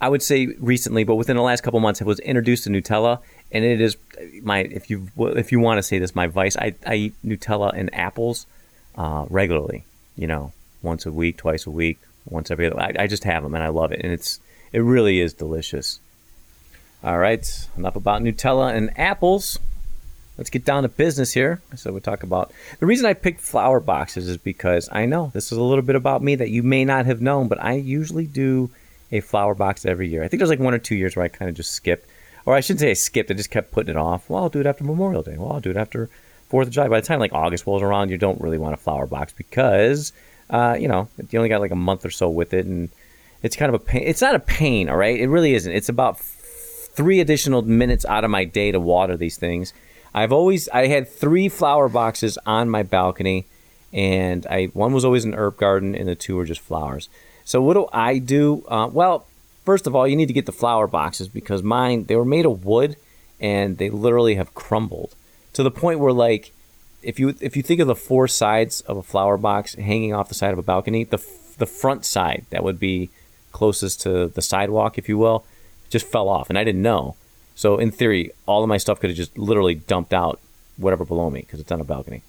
I 0.00 0.08
would 0.08 0.22
say 0.22 0.46
recently, 0.58 1.04
but 1.04 1.16
within 1.16 1.36
the 1.36 1.42
last 1.42 1.62
couple 1.62 1.80
months, 1.80 2.00
I 2.00 2.04
was 2.04 2.18
introduced 2.20 2.64
to 2.64 2.70
Nutella, 2.70 3.20
and 3.50 3.64
it 3.64 3.80
is 3.80 3.96
my 4.42 4.60
if 4.60 4.90
you 4.90 5.08
if 5.18 5.52
you 5.52 5.60
want 5.60 5.78
to 5.78 5.82
say 5.82 5.98
this, 5.98 6.14
my 6.14 6.26
vice. 6.26 6.56
I, 6.56 6.74
I 6.86 6.94
eat 6.94 7.14
Nutella 7.24 7.72
and 7.74 7.94
apples 7.94 8.46
uh, 8.96 9.26
regularly. 9.28 9.84
You 10.16 10.26
know, 10.26 10.52
once 10.82 11.06
a 11.06 11.12
week, 11.12 11.38
twice 11.38 11.66
a 11.66 11.70
week, 11.70 11.98
once 12.28 12.50
every 12.50 12.66
other. 12.66 12.80
I, 12.80 12.92
I 13.00 13.06
just 13.06 13.24
have 13.24 13.42
them 13.42 13.54
and 13.54 13.62
I 13.62 13.68
love 13.68 13.92
it, 13.92 14.00
and 14.02 14.12
it's 14.12 14.40
it 14.72 14.80
really 14.80 15.20
is 15.20 15.34
delicious. 15.34 16.00
All 17.04 17.18
right, 17.18 17.68
enough 17.76 17.96
about 17.96 18.22
Nutella 18.22 18.74
and 18.74 18.96
apples. 18.98 19.58
Let's 20.38 20.50
get 20.50 20.64
down 20.64 20.84
to 20.84 20.88
business 20.88 21.32
here. 21.32 21.60
So 21.76 21.92
we 21.92 22.00
talk 22.00 22.22
about 22.22 22.52
the 22.80 22.86
reason 22.86 23.06
I 23.06 23.14
picked 23.14 23.40
flower 23.40 23.80
boxes 23.80 24.28
is 24.28 24.38
because 24.38 24.88
I 24.90 25.04
know 25.04 25.30
this 25.34 25.52
is 25.52 25.58
a 25.58 25.62
little 25.62 25.82
bit 25.82 25.96
about 25.96 26.22
me 26.22 26.36
that 26.36 26.50
you 26.50 26.62
may 26.62 26.84
not 26.84 27.06
have 27.06 27.20
known, 27.20 27.48
but 27.48 27.62
I 27.62 27.74
usually 27.74 28.26
do 28.26 28.70
a 29.10 29.20
flower 29.20 29.54
box 29.54 29.84
every 29.84 30.08
year. 30.08 30.22
I 30.22 30.28
think 30.28 30.38
there's 30.38 30.50
like 30.50 30.58
one 30.58 30.74
or 30.74 30.78
two 30.78 30.94
years 30.94 31.16
where 31.16 31.24
I 31.24 31.28
kind 31.28 31.48
of 31.48 31.54
just 31.54 31.72
skipped, 31.72 32.08
or 32.46 32.54
I 32.54 32.60
shouldn't 32.60 32.80
say 32.80 32.90
I 32.90 32.94
skipped. 32.94 33.30
I 33.30 33.34
just 33.34 33.50
kept 33.50 33.72
putting 33.72 33.90
it 33.90 33.98
off. 33.98 34.30
Well, 34.30 34.44
I'll 34.44 34.48
do 34.48 34.60
it 34.60 34.66
after 34.66 34.84
Memorial 34.84 35.22
Day. 35.22 35.36
Well, 35.36 35.52
I'll 35.52 35.60
do 35.60 35.70
it 35.70 35.76
after 35.76 36.08
Fourth 36.48 36.68
of 36.68 36.72
July. 36.72 36.88
By 36.88 37.00
the 37.00 37.06
time 37.06 37.20
like 37.20 37.34
August 37.34 37.66
rolls 37.66 37.82
around, 37.82 38.10
you 38.10 38.18
don't 38.18 38.40
really 38.40 38.58
want 38.58 38.74
a 38.74 38.78
flower 38.78 39.06
box 39.06 39.32
because 39.32 40.12
uh, 40.52 40.76
you 40.78 40.86
know, 40.86 41.08
you 41.30 41.38
only 41.38 41.48
got 41.48 41.60
like 41.60 41.70
a 41.70 41.76
month 41.76 42.04
or 42.04 42.10
so 42.10 42.28
with 42.28 42.52
it, 42.52 42.66
and 42.66 42.90
it's 43.42 43.56
kind 43.56 43.74
of 43.74 43.80
a 43.80 43.84
pain. 43.84 44.02
It's 44.04 44.20
not 44.20 44.34
a 44.34 44.40
pain, 44.40 44.88
all 44.88 44.96
right. 44.96 45.18
It 45.18 45.28
really 45.28 45.54
isn't. 45.54 45.72
It's 45.72 45.88
about 45.88 46.16
f- 46.16 46.90
three 46.94 47.20
additional 47.20 47.62
minutes 47.62 48.04
out 48.04 48.22
of 48.22 48.30
my 48.30 48.44
day 48.44 48.70
to 48.70 48.78
water 48.78 49.16
these 49.16 49.38
things. 49.38 49.72
I've 50.14 50.30
always 50.30 50.68
I 50.68 50.88
had 50.88 51.08
three 51.08 51.48
flower 51.48 51.88
boxes 51.88 52.38
on 52.44 52.68
my 52.68 52.82
balcony, 52.82 53.46
and 53.94 54.46
I 54.46 54.66
one 54.66 54.92
was 54.92 55.04
always 55.06 55.24
an 55.24 55.34
herb 55.34 55.56
garden, 55.56 55.94
and 55.94 56.06
the 56.06 56.14
two 56.14 56.36
were 56.36 56.44
just 56.44 56.60
flowers. 56.60 57.08
So 57.44 57.62
what 57.62 57.74
do 57.74 57.88
I 57.92 58.18
do? 58.18 58.64
Uh, 58.68 58.88
well, 58.92 59.26
first 59.64 59.86
of 59.86 59.96
all, 59.96 60.06
you 60.06 60.16
need 60.16 60.28
to 60.28 60.34
get 60.34 60.46
the 60.46 60.52
flower 60.52 60.86
boxes 60.86 61.28
because 61.28 61.62
mine 61.62 62.04
they 62.04 62.16
were 62.16 62.26
made 62.26 62.44
of 62.44 62.66
wood, 62.66 62.96
and 63.40 63.78
they 63.78 63.88
literally 63.88 64.34
have 64.34 64.54
crumbled 64.54 65.14
to 65.54 65.62
the 65.62 65.70
point 65.70 65.98
where 65.98 66.12
like 66.12 66.52
if 67.02 67.18
you 67.18 67.34
if 67.40 67.56
you 67.56 67.62
think 67.62 67.80
of 67.80 67.86
the 67.86 67.96
four 67.96 68.28
sides 68.28 68.80
of 68.82 68.96
a 68.96 69.02
flower 69.02 69.36
box 69.36 69.74
hanging 69.74 70.14
off 70.14 70.28
the 70.28 70.34
side 70.34 70.52
of 70.52 70.58
a 70.58 70.62
balcony, 70.62 71.04
the 71.04 71.22
the 71.58 71.66
front 71.66 72.04
side 72.04 72.46
that 72.50 72.64
would 72.64 72.78
be 72.80 73.10
closest 73.52 74.00
to 74.02 74.28
the 74.28 74.42
sidewalk, 74.42 74.98
if 74.98 75.08
you 75.08 75.18
will, 75.18 75.44
just 75.90 76.06
fell 76.06 76.28
off, 76.28 76.48
and 76.48 76.58
I 76.58 76.64
didn't 76.64 76.82
know. 76.82 77.16
So 77.54 77.78
in 77.78 77.90
theory, 77.90 78.32
all 78.46 78.62
of 78.62 78.68
my 78.68 78.78
stuff 78.78 79.00
could 79.00 79.10
have 79.10 79.16
just 79.16 79.36
literally 79.36 79.74
dumped 79.74 80.12
out 80.12 80.40
whatever 80.76 81.04
below 81.04 81.30
me 81.30 81.40
because 81.40 81.60
it's 81.60 81.70
on 81.70 81.80
a 81.80 81.84
balcony. 81.84 82.22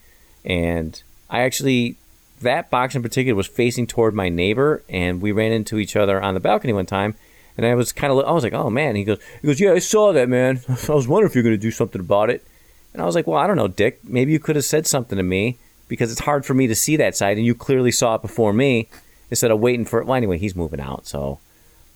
And 0.43 1.01
I 1.29 1.41
actually 1.41 1.95
that 2.41 2.69
box 2.69 2.95
in 2.95 3.01
particular 3.01 3.35
was 3.35 3.47
facing 3.47 3.87
toward 3.87 4.13
my 4.13 4.29
neighbor, 4.29 4.83
and 4.89 5.21
we 5.21 5.31
ran 5.31 5.51
into 5.51 5.77
each 5.77 5.95
other 5.95 6.21
on 6.21 6.33
the 6.33 6.39
balcony 6.39 6.73
one 6.73 6.85
time. 6.85 7.15
And 7.57 7.65
I 7.65 7.75
was 7.75 7.91
kind 7.91 8.11
of, 8.11 8.25
I 8.25 8.31
was 8.31 8.43
like, 8.43 8.53
oh 8.53 8.69
man. 8.69 8.95
He 8.95 9.03
goes, 9.03 9.19
he 9.41 9.47
goes, 9.47 9.59
yeah, 9.59 9.73
I 9.73 9.79
saw 9.79 10.11
that, 10.13 10.29
man. 10.29 10.61
I 10.67 10.93
was 10.93 11.07
wondering 11.07 11.29
if 11.29 11.35
you're 11.35 11.43
going 11.43 11.55
to 11.55 11.61
do 11.61 11.71
something 11.71 12.01
about 12.01 12.29
it. 12.29 12.45
And 12.93 13.01
I 13.01 13.05
was 13.05 13.15
like, 13.15 13.27
well, 13.27 13.39
I 13.39 13.47
don't 13.47 13.57
know, 13.57 13.67
Dick. 13.67 13.99
Maybe 14.03 14.31
you 14.31 14.39
could 14.39 14.55
have 14.55 14.65
said 14.65 14.85
something 14.87 15.17
to 15.17 15.23
me 15.23 15.57
because 15.87 16.11
it's 16.11 16.21
hard 16.21 16.45
for 16.45 16.53
me 16.53 16.67
to 16.67 16.75
see 16.75 16.95
that 16.97 17.15
side, 17.15 17.37
and 17.37 17.45
you 17.45 17.55
clearly 17.55 17.91
saw 17.91 18.15
it 18.15 18.21
before 18.21 18.53
me 18.53 18.87
instead 19.29 19.51
of 19.51 19.59
waiting 19.59 19.85
for 19.85 19.99
it. 19.99 20.05
Well, 20.05 20.15
anyway, 20.15 20.37
he's 20.37 20.55
moving 20.55 20.79
out, 20.79 21.07
so 21.07 21.39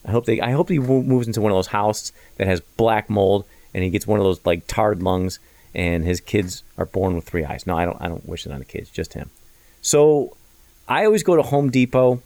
I 0.05 0.11
hope 0.11 0.25
they. 0.25 0.41
I 0.41 0.51
hope 0.51 0.69
he 0.69 0.79
moves 0.79 1.27
into 1.27 1.41
one 1.41 1.51
of 1.51 1.57
those 1.57 1.67
houses 1.67 2.11
that 2.37 2.47
has 2.47 2.61
black 2.61 3.09
mold, 3.09 3.45
and 3.73 3.83
he 3.83 3.89
gets 3.89 4.07
one 4.07 4.19
of 4.19 4.25
those 4.25 4.45
like 4.45 4.65
tarred 4.67 5.03
lungs, 5.03 5.39
and 5.73 6.03
his 6.03 6.19
kids 6.19 6.63
are 6.77 6.85
born 6.85 7.15
with 7.15 7.25
three 7.25 7.45
eyes. 7.45 7.67
No, 7.67 7.77
I 7.77 7.85
don't. 7.85 7.97
I 8.01 8.07
don't 8.07 8.27
wish 8.27 8.45
it 8.45 8.51
on 8.51 8.59
the 8.59 8.65
kids, 8.65 8.89
just 8.89 9.13
him. 9.13 9.29
So 9.81 10.35
I 10.87 11.05
always 11.05 11.23
go 11.23 11.35
to 11.35 11.43
Home 11.43 11.69
Depot. 11.69 12.21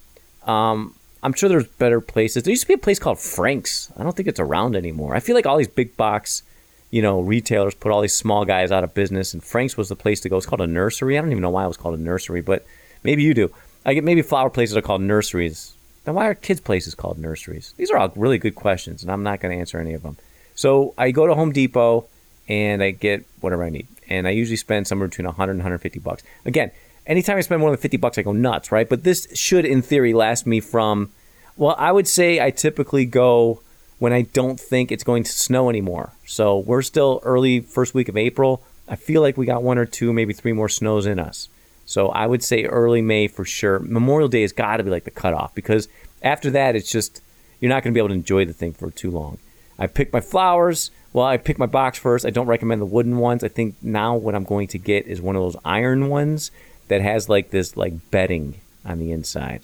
Um, 0.45 0.95
I'm 1.23 1.33
sure 1.33 1.49
there's 1.49 1.67
better 1.67 2.01
places. 2.01 2.43
There 2.43 2.51
used 2.51 2.63
to 2.63 2.67
be 2.67 2.73
a 2.73 2.77
place 2.77 2.99
called 2.99 3.19
Frank's. 3.19 3.91
I 3.97 4.03
don't 4.03 4.15
think 4.15 4.27
it's 4.27 4.39
around 4.39 4.75
anymore. 4.75 5.15
I 5.15 5.19
feel 5.19 5.35
like 5.35 5.45
all 5.45 5.57
these 5.57 5.67
big 5.67 5.95
box, 5.95 6.43
you 6.91 7.01
know, 7.01 7.21
retailers 7.21 7.73
put 7.73 7.91
all 7.91 8.01
these 8.01 8.15
small 8.15 8.45
guys 8.45 8.71
out 8.71 8.83
of 8.83 8.93
business, 8.93 9.33
and 9.33 9.43
Frank's 9.43 9.77
was 9.77 9.89
the 9.89 9.95
place 9.95 10.19
to 10.21 10.29
go. 10.29 10.37
It's 10.37 10.45
called 10.45 10.61
a 10.61 10.67
nursery. 10.67 11.17
I 11.17 11.21
don't 11.21 11.31
even 11.31 11.41
know 11.41 11.49
why 11.49 11.63
it 11.63 11.69
was 11.69 11.77
called 11.77 11.97
a 11.97 12.01
nursery, 12.01 12.41
but 12.41 12.65
maybe 13.03 13.23
you 13.23 13.33
do. 13.33 13.49
I 13.85 13.93
get 13.93 14.03
maybe 14.03 14.21
flower 14.21 14.49
places 14.49 14.77
are 14.77 14.81
called 14.81 15.01
nurseries. 15.01 15.73
Then 16.03 16.15
why 16.15 16.27
are 16.27 16.35
kids' 16.35 16.59
places 16.59 16.93
called 16.93 17.17
nurseries? 17.17 17.73
These 17.77 17.89
are 17.91 17.97
all 17.97 18.11
really 18.15 18.37
good 18.37 18.55
questions, 18.55 19.01
and 19.01 19.11
I'm 19.11 19.23
not 19.23 19.39
going 19.39 19.55
to 19.55 19.59
answer 19.59 19.79
any 19.79 19.93
of 19.93 20.03
them. 20.03 20.17
So 20.53 20.93
I 20.97 21.11
go 21.11 21.27
to 21.27 21.33
Home 21.33 21.51
Depot 21.51 22.07
and 22.49 22.83
I 22.83 22.91
get 22.91 23.25
whatever 23.39 23.63
I 23.63 23.69
need, 23.69 23.87
and 24.09 24.27
I 24.27 24.31
usually 24.31 24.57
spend 24.57 24.85
somewhere 24.87 25.07
between 25.07 25.25
100 25.25 25.51
and 25.51 25.59
150 25.59 25.99
bucks. 25.99 26.23
Again, 26.45 26.71
anytime 27.07 27.37
I 27.37 27.41
spend 27.41 27.61
more 27.61 27.69
than 27.69 27.79
50 27.79 27.97
bucks, 27.97 28.17
I 28.17 28.23
go 28.23 28.33
nuts, 28.33 28.71
right? 28.71 28.89
But 28.89 29.03
this 29.03 29.27
should, 29.33 29.65
in 29.65 29.81
theory, 29.81 30.13
last 30.13 30.45
me 30.45 30.59
from, 30.59 31.11
well, 31.55 31.75
I 31.77 31.91
would 31.91 32.07
say 32.07 32.41
I 32.41 32.51
typically 32.51 33.05
go 33.05 33.61
when 34.01 34.13
I 34.13 34.23
don't 34.23 34.59
think 34.59 34.91
it's 34.91 35.03
going 35.03 35.21
to 35.21 35.31
snow 35.31 35.69
anymore. 35.69 36.13
So 36.25 36.57
we're 36.57 36.81
still 36.81 37.19
early 37.21 37.59
first 37.59 37.93
week 37.93 38.09
of 38.09 38.17
April. 38.17 38.63
I 38.87 38.95
feel 38.95 39.21
like 39.21 39.37
we 39.37 39.45
got 39.45 39.61
one 39.61 39.77
or 39.77 39.85
two, 39.85 40.11
maybe 40.11 40.33
three 40.33 40.53
more 40.53 40.69
snows 40.69 41.05
in 41.05 41.19
us. 41.19 41.49
So 41.85 42.09
I 42.09 42.25
would 42.25 42.43
say 42.43 42.63
early 42.63 43.03
May 43.03 43.27
for 43.27 43.45
sure. 43.45 43.77
Memorial 43.77 44.27
Day 44.27 44.41
has 44.41 44.53
got 44.53 44.77
to 44.77 44.83
be 44.83 44.89
like 44.89 45.03
the 45.03 45.11
cutoff 45.11 45.53
because 45.53 45.87
after 46.23 46.49
that, 46.49 46.75
it's 46.75 46.91
just, 46.91 47.21
you're 47.59 47.69
not 47.69 47.83
going 47.83 47.93
to 47.93 47.95
be 47.95 47.99
able 47.99 48.07
to 48.07 48.15
enjoy 48.15 48.43
the 48.43 48.53
thing 48.53 48.73
for 48.73 48.89
too 48.89 49.11
long. 49.11 49.37
I 49.77 49.85
pick 49.85 50.11
my 50.11 50.19
flowers. 50.19 50.89
Well, 51.13 51.27
I 51.27 51.37
pick 51.37 51.59
my 51.59 51.67
box 51.67 51.99
first. 51.99 52.25
I 52.25 52.31
don't 52.31 52.47
recommend 52.47 52.81
the 52.81 52.85
wooden 52.87 53.17
ones. 53.17 53.43
I 53.43 53.49
think 53.49 53.75
now 53.83 54.15
what 54.15 54.33
I'm 54.33 54.45
going 54.45 54.67
to 54.69 54.79
get 54.79 55.05
is 55.05 55.21
one 55.21 55.35
of 55.35 55.43
those 55.43 55.61
iron 55.63 56.09
ones 56.09 56.49
that 56.87 57.01
has 57.01 57.29
like 57.29 57.51
this 57.51 57.77
like 57.77 58.09
bedding 58.09 58.61
on 58.83 58.97
the 58.97 59.11
inside. 59.11 59.61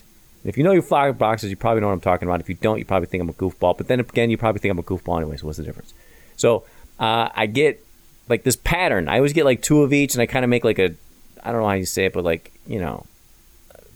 If 0.47 0.57
you 0.57 0.63
know 0.63 0.71
your 0.71 0.81
flower 0.81 1.11
boxes, 1.11 1.49
you 1.49 1.57
probably 1.57 1.81
know 1.81 1.87
what 1.87 1.93
I'm 1.93 2.01
talking 2.01 2.27
about. 2.27 2.39
If 2.39 2.47
you 2.47 2.55
don't, 2.55 2.79
you 2.79 2.85
probably 2.85 3.07
think 3.07 3.21
I'm 3.21 3.29
a 3.29 3.33
goofball. 3.33 3.77
But 3.77 3.87
then 3.89 3.99
again, 3.99 4.29
you 4.29 4.37
probably 4.37 4.59
think 4.59 4.71
I'm 4.71 4.79
a 4.79 4.83
goofball 4.83 5.17
anyway. 5.17 5.35
So 5.37 5.45
what's 5.45 5.57
the 5.57 5.63
difference? 5.63 5.93
So 6.37 6.63
uh, 6.99 7.29
I 7.35 7.47
get 7.47 7.83
like 8.29 8.43
this 8.43 8.55
pattern. 8.55 9.09
I 9.09 9.17
always 9.17 9.33
get 9.33 9.45
like 9.45 9.61
two 9.61 9.83
of 9.83 9.91
each, 9.91 10.13
and 10.15 10.21
I 10.21 10.25
kind 10.25 10.45
of 10.45 10.49
make 10.49 10.63
like 10.63 10.79
a 10.79 10.95
I 11.43 11.51
don't 11.51 11.61
know 11.61 11.67
how 11.67 11.73
you 11.73 11.85
say 11.85 12.05
it, 12.05 12.13
but 12.13 12.23
like 12.23 12.53
you 12.65 12.79
know, 12.79 13.05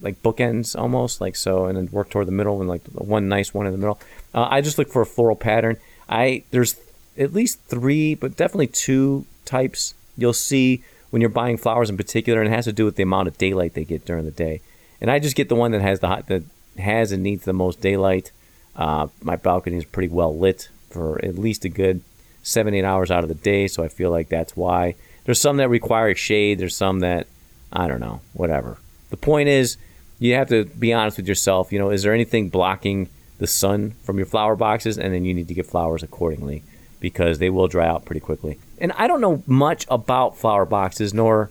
like 0.01 0.21
bookends 0.21 0.77
almost, 0.77 1.21
like 1.21 1.35
so, 1.35 1.65
and 1.65 1.77
then 1.77 1.89
work 1.91 2.09
toward 2.09 2.27
the 2.27 2.33
middle 2.33 2.59
and 2.59 2.67
like 2.67 2.85
one 2.87 3.29
nice 3.29 3.53
one 3.53 3.65
in 3.65 3.71
the 3.71 3.77
middle. 3.77 3.99
Uh, 4.33 4.47
I 4.49 4.61
just 4.61 4.77
look 4.77 4.89
for 4.89 5.01
a 5.01 5.05
floral 5.05 5.37
pattern. 5.37 5.77
I 6.09 6.43
there's 6.51 6.75
at 7.17 7.33
least 7.33 7.59
three, 7.61 8.13
but 8.15 8.35
definitely 8.35 8.67
two 8.67 9.25
types 9.45 9.93
you'll 10.17 10.33
see 10.33 10.83
when 11.11 11.21
you're 11.21 11.29
buying 11.29 11.57
flowers 11.57 11.89
in 11.89 11.97
particular, 11.97 12.41
and 12.41 12.51
it 12.51 12.55
has 12.55 12.65
to 12.65 12.73
do 12.73 12.85
with 12.85 12.97
the 12.97 13.03
amount 13.03 13.27
of 13.27 13.37
daylight 13.37 13.73
they 13.73 13.85
get 13.85 14.05
during 14.05 14.25
the 14.25 14.31
day. 14.31 14.61
And 15.01 15.09
I 15.09 15.19
just 15.19 15.35
get 15.35 15.49
the 15.49 15.55
one 15.55 15.71
that 15.71 15.81
has 15.81 15.99
the 15.99 16.07
hot, 16.07 16.27
that 16.27 16.43
has 16.77 17.11
and 17.11 17.23
needs 17.23 17.43
the 17.43 17.53
most 17.53 17.81
daylight. 17.81 18.31
Uh, 18.75 19.07
my 19.21 19.35
balcony 19.35 19.77
is 19.77 19.85
pretty 19.85 20.07
well 20.07 20.37
lit 20.37 20.69
for 20.89 21.23
at 21.25 21.37
least 21.37 21.65
a 21.65 21.69
good 21.69 22.01
seven 22.43 22.73
eight 22.73 22.85
hours 22.85 23.11
out 23.11 23.23
of 23.23 23.29
the 23.29 23.35
day, 23.35 23.67
so 23.67 23.83
I 23.83 23.87
feel 23.87 24.11
like 24.11 24.29
that's 24.29 24.55
why. 24.55 24.95
There's 25.25 25.39
some 25.39 25.57
that 25.57 25.69
require 25.69 26.13
shade. 26.15 26.59
There's 26.59 26.75
some 26.75 26.99
that 27.01 27.27
I 27.73 27.87
don't 27.87 27.99
know, 27.99 28.21
whatever. 28.33 28.77
The 29.09 29.17
point 29.17 29.49
is, 29.49 29.77
you 30.19 30.35
have 30.35 30.49
to 30.49 30.65
be 30.65 30.93
honest 30.93 31.17
with 31.17 31.27
yourself. 31.27 31.71
You 31.71 31.79
know, 31.79 31.89
is 31.89 32.03
there 32.03 32.13
anything 32.13 32.49
blocking 32.49 33.09
the 33.37 33.47
sun 33.47 33.95
from 34.03 34.17
your 34.17 34.25
flower 34.25 34.55
boxes? 34.55 34.97
And 34.97 35.13
then 35.13 35.25
you 35.25 35.33
need 35.33 35.47
to 35.47 35.53
get 35.53 35.65
flowers 35.65 36.03
accordingly 36.03 36.63
because 36.99 37.39
they 37.39 37.49
will 37.49 37.67
dry 37.67 37.87
out 37.87 38.05
pretty 38.05 38.19
quickly. 38.19 38.59
And 38.77 38.91
I 38.93 39.07
don't 39.07 39.21
know 39.21 39.43
much 39.47 39.85
about 39.89 40.37
flower 40.37 40.65
boxes 40.65 41.13
nor 41.13 41.49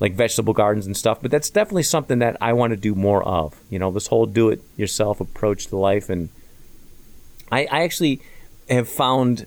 like 0.00 0.14
vegetable 0.14 0.52
gardens 0.52 0.86
and 0.86 0.96
stuff, 0.96 1.20
but 1.20 1.30
that's 1.30 1.50
definitely 1.50 1.82
something 1.82 2.20
that 2.20 2.36
I 2.40 2.52
want 2.52 2.70
to 2.72 2.76
do 2.76 2.94
more 2.94 3.22
of. 3.24 3.60
You 3.68 3.78
know, 3.78 3.90
this 3.90 4.06
whole 4.06 4.26
do 4.26 4.48
it 4.48 4.62
yourself 4.76 5.20
approach 5.20 5.66
to 5.68 5.76
life. 5.76 6.08
And 6.08 6.28
I, 7.50 7.66
I 7.70 7.82
actually 7.82 8.20
have 8.68 8.88
found 8.88 9.46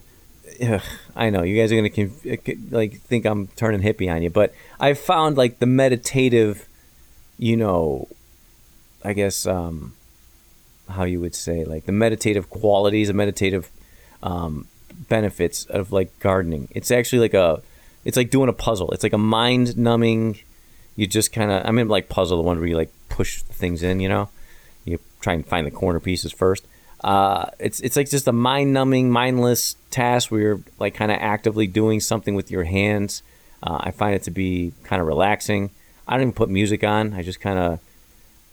ugh, 0.62 0.81
I 1.15 1.29
know 1.29 1.43
you 1.43 1.55
guys 1.55 1.72
are 1.72 1.75
gonna 1.75 2.50
like 2.70 3.00
think 3.01 3.25
I'm 3.25 3.48
turning 3.55 3.81
hippie 3.81 4.13
on 4.13 4.22
you, 4.22 4.29
but 4.29 4.53
I've 4.79 5.00
found 5.00 5.38
like 5.38 5.60
the 5.60 5.65
meditative, 5.65 6.67
you 7.38 7.55
know, 7.55 8.08
I 9.03 9.13
guess 9.13 9.46
um, 9.46 9.93
how 10.89 11.03
you 11.03 11.20
would 11.22 11.36
say 11.36 11.63
like 11.63 11.86
the 11.86 11.91
meditative 11.91 12.50
qualities, 12.50 13.08
the 13.08 13.13
meditative 13.13 13.70
um, 14.22 14.67
benefits 15.08 15.65
of 15.65 15.91
like 15.91 16.17
gardening. 16.20 16.67
It's 16.72 16.91
actually 16.91 17.20
like 17.20 17.34
a, 17.34 17.62
it's 18.05 18.17
like 18.17 18.29
doing 18.29 18.50
a 18.50 18.53
puzzle. 18.53 18.91
It's 18.91 19.03
like 19.03 19.13
a 19.13 19.17
mind 19.17 19.77
numbing. 19.77 20.39
You 20.96 21.08
just 21.08 21.31
kind 21.31 21.51
of, 21.51 21.65
I 21.65 21.72
mean, 21.72 21.88
like 21.88 22.10
puzzle, 22.10 22.38
the 22.38 22.43
one 22.43 22.60
where 22.60 22.67
you 22.67 22.75
like 22.75 22.91
push 23.10 23.41
things 23.41 23.84
in, 23.84 24.00
you 24.00 24.10
know, 24.10 24.29
you 24.86 25.00
try 25.22 25.34
and 25.34 25.46
find 25.46 25.65
the 25.65 25.72
corner 25.72 26.00
pieces 26.00 26.31
first. 26.31 26.65
Uh, 27.03 27.50
it's 27.60 27.79
it's 27.79 27.96
like 27.96 28.10
just 28.10 28.27
a 28.27 28.31
mind 28.31 28.74
numbing, 28.74 29.10
mindless 29.10 29.75
task 29.89 30.31
where 30.31 30.41
you're 30.41 30.62
like 30.79 30.93
kind 30.93 31.12
of 31.12 31.17
actively 31.20 31.65
doing 31.65 32.00
something 32.00 32.36
with 32.36 32.51
your 32.51 32.63
hands. 32.63 33.24
Uh, 33.63 33.77
I 33.81 33.91
find 33.91 34.15
it 34.15 34.24
to 34.24 34.31
be 34.31 34.74
kind 34.84 35.01
of 35.01 35.08
relaxing. 35.08 35.72
I 36.08 36.13
don't 36.13 36.22
even 36.22 36.34
put 36.34 36.50
music 36.50 36.84
on. 36.84 37.13
I 37.13 37.24
just 37.24 37.39
kind 37.39 37.58
of 37.58 37.79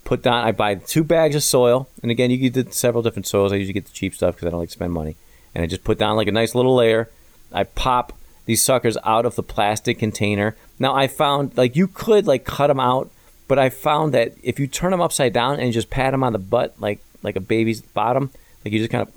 put 0.05 0.23
down. 0.23 0.47
I 0.47 0.53
buy 0.53 0.77
two 0.77 1.05
bags 1.05 1.35
of 1.35 1.43
soil, 1.43 1.89
and 2.03 2.11
again, 2.11 2.31
you 2.31 2.51
get 2.51 2.73
several 2.73 3.03
different 3.03 3.27
soils. 3.27 3.53
I 3.53 3.57
usually 3.57 3.75
get 3.75 3.87
the 3.87 3.93
cheap 3.93 4.15
stuff 4.15 4.35
because 4.35 4.47
I 4.47 4.51
don't 4.51 4.61
like 4.61 4.71
to 4.71 4.75
spend 4.75 4.93
money. 4.93 5.17
And 5.55 5.63
I 5.63 5.67
just 5.67 5.85
put 5.85 5.99
down 5.99 6.17
like 6.17 6.29
a 6.29 6.33
nice 6.33 6.55
little 6.55 6.75
layer. 6.75 7.11
I 7.53 7.65
pop 7.65 8.15
these 8.49 8.65
suckers 8.65 8.97
out 9.05 9.27
of 9.27 9.37
the 9.37 9.43
plastic 9.43 9.99
container. 9.99 10.57
Now 10.79 10.95
I 10.95 11.07
found 11.07 11.55
like 11.59 11.77
you 11.77 11.87
could 11.87 12.27
like 12.27 12.47
cut 12.47 12.69
them 12.69 12.81
out, 12.81 13.11
but 13.47 13.59
I 13.59 13.69
found 13.69 14.15
that 14.15 14.33
if 14.43 14.59
you 14.59 14.67
turn 14.67 14.91
them 14.91 15.03
upside 15.03 15.35
down 15.35 15.61
and 15.61 15.71
just 15.71 15.91
pat 15.91 16.13
them 16.13 16.25
on 16.25 16.33
the 16.33 16.39
butt 16.39 16.75
like 16.81 17.01
like 17.23 17.37
a 17.37 17.41
baby's 17.41 17.83
bottom, 17.83 18.31
like 18.65 18.73
you 18.73 18.79
just 18.79 18.91
kind 18.91 19.07
of, 19.07 19.13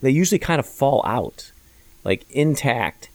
they 0.00 0.10
usually 0.10 0.40
kind 0.40 0.58
of 0.58 0.66
fall 0.66 1.00
out, 1.06 1.52
like 2.02 2.28
intact, 2.28 3.08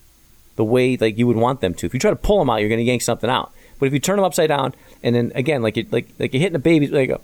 the 0.55 0.63
way 0.63 0.95
like 0.95 1.17
you 1.17 1.27
would 1.27 1.35
want 1.35 1.59
them 1.59 1.73
to. 1.73 1.85
If 1.85 1.93
you 1.93 1.99
try 1.99 2.11
to 2.11 2.15
pull 2.15 2.39
them 2.39 2.49
out, 2.49 2.61
you're 2.61 2.69
going 2.69 2.79
to 2.79 2.85
yank 2.85 3.01
something 3.01 3.29
out. 3.29 3.51
But 3.77 3.87
if 3.87 3.93
you 3.93 3.99
turn 3.99 4.15
them 4.15 4.25
upside 4.25 4.47
down, 4.47 4.73
and 5.03 5.13
then 5.13 5.33
again, 5.35 5.61
like 5.61 5.75
you 5.75 5.85
like 5.91 6.07
like 6.17 6.33
you're 6.33 6.39
hitting 6.39 6.55
a 6.55 6.59
baby, 6.59 6.87
like 6.87 7.09
a, 7.09 7.19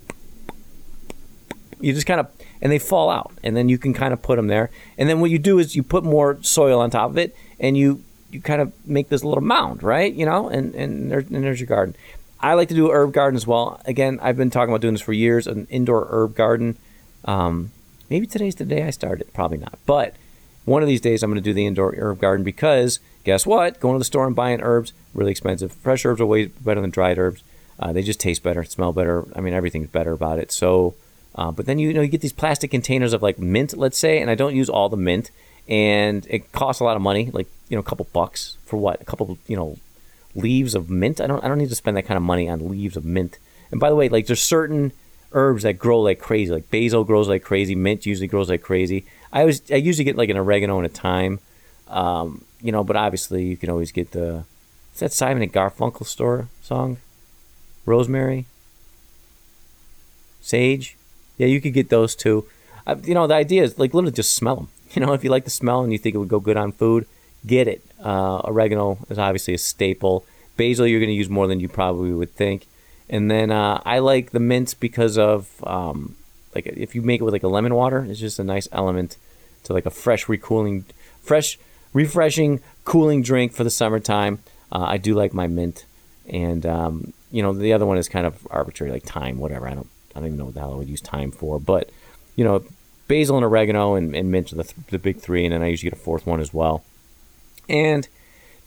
you 1.80 1.94
just 1.94 2.08
kind 2.08 2.20
of 2.20 2.28
and 2.66 2.72
they 2.72 2.80
fall 2.80 3.12
out, 3.12 3.32
and 3.44 3.56
then 3.56 3.70
you 3.70 3.78
can 3.78 3.94
kind 3.94 4.12
of 4.12 4.24
put 4.24 4.38
them 4.38 4.48
there. 4.48 4.72
And 4.98 5.08
then 5.08 5.20
what 5.20 5.30
you 5.30 5.38
do 5.38 5.60
is 5.60 5.76
you 5.76 5.84
put 5.84 6.04
more 6.04 6.40
soil 6.42 6.80
on 6.80 6.90
top 6.90 7.12
of 7.12 7.18
it, 7.20 7.36
and 7.60 7.78
you 7.78 8.04
you 8.32 8.42
kind 8.42 8.60
of 8.60 8.74
make 8.88 9.10
this 9.10 9.24
little 9.24 9.44
mound, 9.44 9.84
right? 9.84 10.12
You 10.12 10.26
know, 10.26 10.50
and 10.50 10.74
and, 10.74 11.12
there, 11.12 11.20
and 11.20 11.44
there's 11.44 11.60
your 11.60 11.68
garden. 11.68 11.96
I 12.40 12.56
like 12.56 12.70
to 12.70 12.74
do 12.74 12.90
herb 12.90 13.14
garden 13.14 13.38
as 13.38 13.46
well. 13.46 13.80
Again, 13.86 14.18
I've 14.20 14.36
been 14.36 14.50
talking 14.50 14.74
about 14.74 14.82
doing 14.82 14.96
this 14.96 15.04
for 15.04 15.14
years, 15.14 15.46
an 15.46 15.68
indoor 15.70 16.08
herb 16.10 16.34
garden. 16.34 16.76
Um, 17.26 17.70
maybe 18.10 18.26
today's 18.26 18.56
the 18.56 18.66
day 18.66 18.82
I 18.82 18.90
started. 18.90 19.32
Probably 19.32 19.60
not. 19.60 19.78
But 19.86 20.16
one 20.66 20.82
of 20.82 20.88
these 20.88 21.02
days 21.02 21.22
I'm 21.22 21.30
going 21.30 21.44
to 21.44 21.48
do 21.48 21.54
the 21.54 21.68
indoor 21.68 21.94
herb 21.96 22.20
garden 22.20 22.44
because 22.44 23.00
guess 23.26 23.46
what? 23.46 23.80
Going 23.80 23.94
to 23.94 24.00
the 24.00 24.06
store 24.06 24.26
and 24.26 24.36
buying 24.36 24.60
herbs, 24.64 24.92
really 25.14 25.30
expensive. 25.30 25.72
Fresh 25.72 26.04
herbs 26.04 26.20
are 26.20 26.26
way 26.26 26.48
better 26.48 26.82
than 26.82 26.90
dried 26.90 27.20
herbs. 27.20 27.44
Uh, 27.80 27.94
they 27.94 28.02
just 28.02 28.20
taste 28.20 28.42
better, 28.42 28.64
smell 28.64 28.92
better. 28.92 29.24
I 29.36 29.42
mean, 29.42 29.54
everything's 29.54 29.90
better 29.90 30.14
about 30.14 30.40
it. 30.40 30.52
So, 30.52 30.96
uh, 31.36 31.52
but 31.52 31.66
then 31.66 31.78
you, 31.80 31.90
you 31.90 31.94
know 31.94 32.02
you 32.02 32.08
get 32.08 32.22
these 32.22 32.34
plastic 32.34 32.72
containers 32.72 33.14
of 33.14 33.22
like 33.22 33.38
mint, 33.38 33.78
let's 33.78 33.98
say, 33.98 34.20
and 34.20 34.30
I 34.30 34.36
don't 34.36 34.56
use 34.56 34.70
all 34.70 34.90
the 34.90 34.98
mint, 34.98 35.32
and 35.68 36.26
it 36.30 36.52
costs 36.52 36.80
a 36.80 36.84
lot 36.84 36.96
of 36.96 37.02
money, 37.02 37.30
like 37.32 37.48
you 37.70 37.76
know, 37.76 37.82
a 37.82 37.84
couple 37.84 38.08
bucks 38.14 38.58
for 38.66 38.78
what? 38.78 39.02
A 39.02 39.06
couple, 39.06 39.38
you 39.48 39.56
know, 39.56 39.78
leaves 40.34 40.76
of 40.76 40.90
mint. 40.90 41.20
I 41.20 41.28
don't 41.28 41.44
I 41.44 41.48
don't 41.48 41.58
need 41.58 41.70
to 41.70 41.76
spend 41.76 41.98
that 41.98 42.06
kind 42.06 42.18
of 42.18 42.24
money 42.24 42.50
on 42.50 42.70
leaves 42.70 42.96
of 42.96 43.06
mint. 43.06 43.38
And 43.72 43.80
by 43.80 43.90
the 43.90 43.96
way, 43.96 44.10
like 44.10 44.28
there's 44.28 44.42
certain 44.42 44.92
herbs 45.32 45.64
that 45.64 45.74
grow 45.74 46.02
like 46.02 46.20
crazy. 46.20 46.52
Like 46.52 46.70
basil 46.70 47.04
grows 47.04 47.28
like 47.28 47.44
crazy. 47.44 47.76
Mint 47.76 48.06
usually 48.06 48.28
grows 48.28 48.50
like 48.50 48.62
crazy. 48.62 49.06
I 49.34 49.42
always 49.42 49.70
I 49.72 49.76
usually 49.76 50.06
get 50.06 50.16
like 50.16 50.30
an 50.30 50.38
oregano 50.38 50.80
at 50.80 50.86
a 50.86 50.94
time. 50.94 51.40
Um, 51.88 52.46
you 52.62 52.72
know, 52.72 52.84
but 52.84 52.96
obviously 52.96 53.46
you 53.46 53.58
can 53.58 53.70
always 53.70 53.92
get 53.92 54.12
the 54.12 54.46
is 54.94 55.00
that 55.00 55.12
Simon 55.12 55.44
and 55.44 55.52
Garfunkel 55.52 56.06
store 56.06 56.48
song? 56.62 56.98
Rosemary, 57.86 58.46
sage. 60.42 60.96
Yeah, 61.38 61.48
you 61.48 61.62
could 61.62 61.74
get 61.74 61.90
those 61.90 62.16
too. 62.16 62.46
Uh, 62.88 62.96
you 63.04 63.14
know, 63.14 63.28
the 63.28 63.34
idea 63.34 63.64
is 63.64 63.78
like 63.78 63.94
literally 63.94 64.14
just 64.14 64.34
smell 64.34 64.56
them. 64.56 64.68
You 64.94 65.06
know, 65.06 65.12
if 65.12 65.26
you 65.26 65.30
like 65.30 65.44
the 65.44 65.50
smell 65.50 65.84
and 65.84 65.92
you 65.92 65.98
think 65.98 66.16
it 66.16 66.20
would 66.20 66.30
go 66.30 66.40
good 66.40 66.56
on 66.56 66.72
food, 66.72 67.06
get 67.46 67.68
it. 67.68 67.84
Uh, 68.02 68.40
oregano 68.46 69.00
is 69.10 69.20
obviously 69.20 69.54
a 69.54 69.58
staple. 69.58 70.26
Basil, 70.56 70.88
you're 70.88 71.02
going 71.02 71.10
to 71.10 71.16
use 71.16 71.28
more 71.28 71.48
than 71.48 71.60
you 71.60 71.68
probably 71.68 72.14
would 72.14 72.34
think. 72.34 72.66
And 73.10 73.30
then 73.30 73.52
uh, 73.52 73.82
I 73.84 74.00
like 74.00 74.32
the 74.32 74.40
mint 74.40 74.76
because 74.80 75.18
of 75.18 75.50
um, 75.68 76.16
like 76.54 76.66
if 76.66 76.96
you 76.96 77.02
make 77.02 77.20
it 77.20 77.24
with 77.24 77.34
like 77.34 77.44
a 77.44 77.50
lemon 77.50 77.76
water, 77.76 78.06
it's 78.06 78.20
just 78.20 78.40
a 78.40 78.44
nice 78.44 78.68
element 78.72 79.18
to 79.64 79.74
like 79.74 79.86
a 79.86 79.92
fresh, 79.92 80.26
recooling, 80.26 80.86
fresh, 81.22 81.60
refreshing, 81.94 82.62
cooling 82.86 83.22
drink 83.22 83.54
for 83.54 83.64
the 83.64 83.70
summertime. 83.70 84.40
Uh, 84.72 84.86
I 84.88 84.98
do 84.98 85.14
like 85.14 85.34
my 85.34 85.48
mint, 85.48 85.86
and 86.28 86.66
um, 86.66 87.14
you 87.32 87.44
know 87.44 87.54
the 87.54 87.74
other 87.74 87.86
one 87.86 87.98
is 87.98 88.10
kind 88.10 88.26
of 88.26 88.48
arbitrary, 88.50 88.92
like 88.92 89.04
thyme, 89.04 89.38
whatever. 89.38 89.68
I 89.68 89.76
don't, 89.76 89.90
I 90.16 90.20
don't 90.20 90.28
even 90.28 90.38
know 90.38 90.46
what 90.46 90.54
the 90.54 90.60
hell 90.62 90.74
I 90.74 90.78
would 90.78 90.90
use 90.90 91.02
thyme 91.02 91.32
for, 91.32 91.60
but 91.60 91.90
you 92.36 92.44
know, 92.44 92.64
basil 93.08 93.36
and 93.38 93.46
oregano 93.46 93.96
and, 93.96 94.16
and 94.16 94.32
mint 94.32 94.52
are 94.54 94.58
the, 94.58 94.64
th- 94.64 94.88
the 94.90 95.00
big 95.00 95.20
three, 95.20 95.46
and 95.46 95.54
then 95.54 95.62
I 95.62 95.68
usually 95.68 95.90
get 95.90 96.00
a 96.00 96.02
fourth 96.02 96.26
one 96.26 96.40
as 96.40 96.54
well. 96.54 96.84
And 97.68 98.08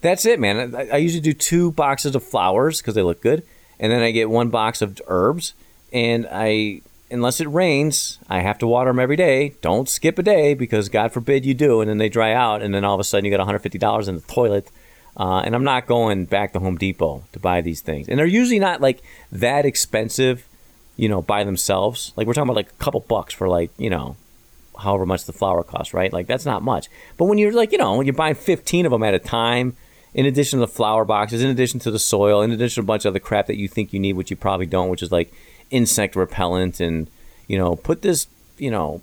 that's 0.00 0.26
it, 0.26 0.38
man. 0.38 0.75
I, 0.75 0.88
I 0.88 0.97
usually 0.97 1.21
do 1.21 1.33
two 1.33 1.73
boxes 1.73 2.14
of 2.14 2.23
flowers 2.23 2.81
because 2.81 2.95
they 2.95 3.02
look 3.02 3.21
good, 3.21 3.43
and 3.81 3.90
then 3.93 4.02
I 4.02 4.11
get 4.11 4.31
one 4.31 4.49
box 4.50 4.83
of 4.83 5.00
herbs, 5.07 5.55
and 5.93 6.26
I 6.31 6.83
unless 7.11 7.40
it 7.40 7.49
rains, 7.49 8.19
I 8.28 8.40
have 8.40 8.59
to 8.59 8.67
water 8.67 8.90
them 8.90 8.99
every 8.99 9.17
day. 9.17 9.55
Don't 9.62 9.88
skip 9.88 10.19
a 10.19 10.23
day 10.23 10.55
because 10.55 10.88
God 10.88 11.12
forbid 11.12 11.47
you 11.47 11.55
do, 11.55 11.81
and 11.81 11.88
then 11.88 11.99
they 11.99 12.09
dry 12.09 12.33
out, 12.33 12.62
and 12.62 12.75
then 12.75 12.85
all 12.85 12.95
of 12.95 13.00
a 13.00 13.05
sudden 13.05 13.25
you 13.25 13.37
got 13.37 13.47
$150 13.47 14.09
in 14.09 14.17
the 14.17 14.21
toilet. 14.23 14.71
Uh, 15.17 15.40
and 15.40 15.55
I'm 15.55 15.64
not 15.64 15.87
going 15.87 16.26
back 16.26 16.52
to 16.52 16.61
Home 16.61 16.76
Depot 16.76 17.25
to 17.33 17.40
buy 17.40 17.61
these 17.61 17.81
things. 17.81 18.09
And 18.09 18.19
they're 18.19 18.26
usually 18.26 18.61
not 18.61 18.81
like 18.81 19.02
that 19.33 19.67
expensive, 19.67 20.47
you 20.99 21.09
know, 21.09 21.23
by 21.23 21.45
themselves. 21.45 22.12
Like 22.17 22.26
we're 22.26 22.35
talking 22.35 22.50
about 22.50 22.57
like 22.57 22.71
a 22.71 22.85
couple 22.85 23.00
bucks 23.00 23.33
for 23.33 23.49
like, 23.49 23.71
you 23.78 23.88
know, 23.88 24.17
however 24.78 25.07
much 25.07 25.25
the 25.25 25.33
flower 25.33 25.62
costs, 25.62 25.95
right? 25.95 26.12
Like 26.12 26.26
that's 26.26 26.45
not 26.45 26.62
much. 26.62 26.88
But 27.17 27.25
when 27.25 27.38
you're 27.38 27.52
like, 27.52 27.73
you 27.73 27.78
know, 27.78 27.97
when 27.97 28.07
you're 28.07 28.14
buying 28.14 28.35
15 28.35 28.85
of 28.85 28.93
them 28.93 29.02
at 29.02 29.14
a 29.14 29.19
time, 29.19 29.76
in 30.12 30.26
addition 30.26 30.59
to 30.59 30.67
the 30.67 30.73
flower 30.73 31.05
boxes, 31.07 31.43
in 31.43 31.49
addition 31.49 31.81
to 31.81 31.90
the 31.90 31.99
soil, 31.99 32.43
in 32.43 32.50
addition 32.50 32.83
to 32.83 32.85
a 32.85 32.87
bunch 32.87 33.05
of 33.07 33.12
other 33.12 33.21
crap 33.21 33.47
that 33.47 33.57
you 33.57 33.69
think 33.69 33.93
you 33.93 34.00
need, 34.00 34.14
which 34.14 34.31
you 34.31 34.37
probably 34.37 34.67
don't, 34.67 34.88
which 34.88 35.02
is 35.02 35.12
like 35.12 35.33
insect 35.71 36.17
repellent 36.17 36.81
and 36.81 37.09
you 37.47 37.59
know 37.59 37.76
put 37.76 38.02
this 38.02 38.26
you 38.57 38.71
know 38.71 39.00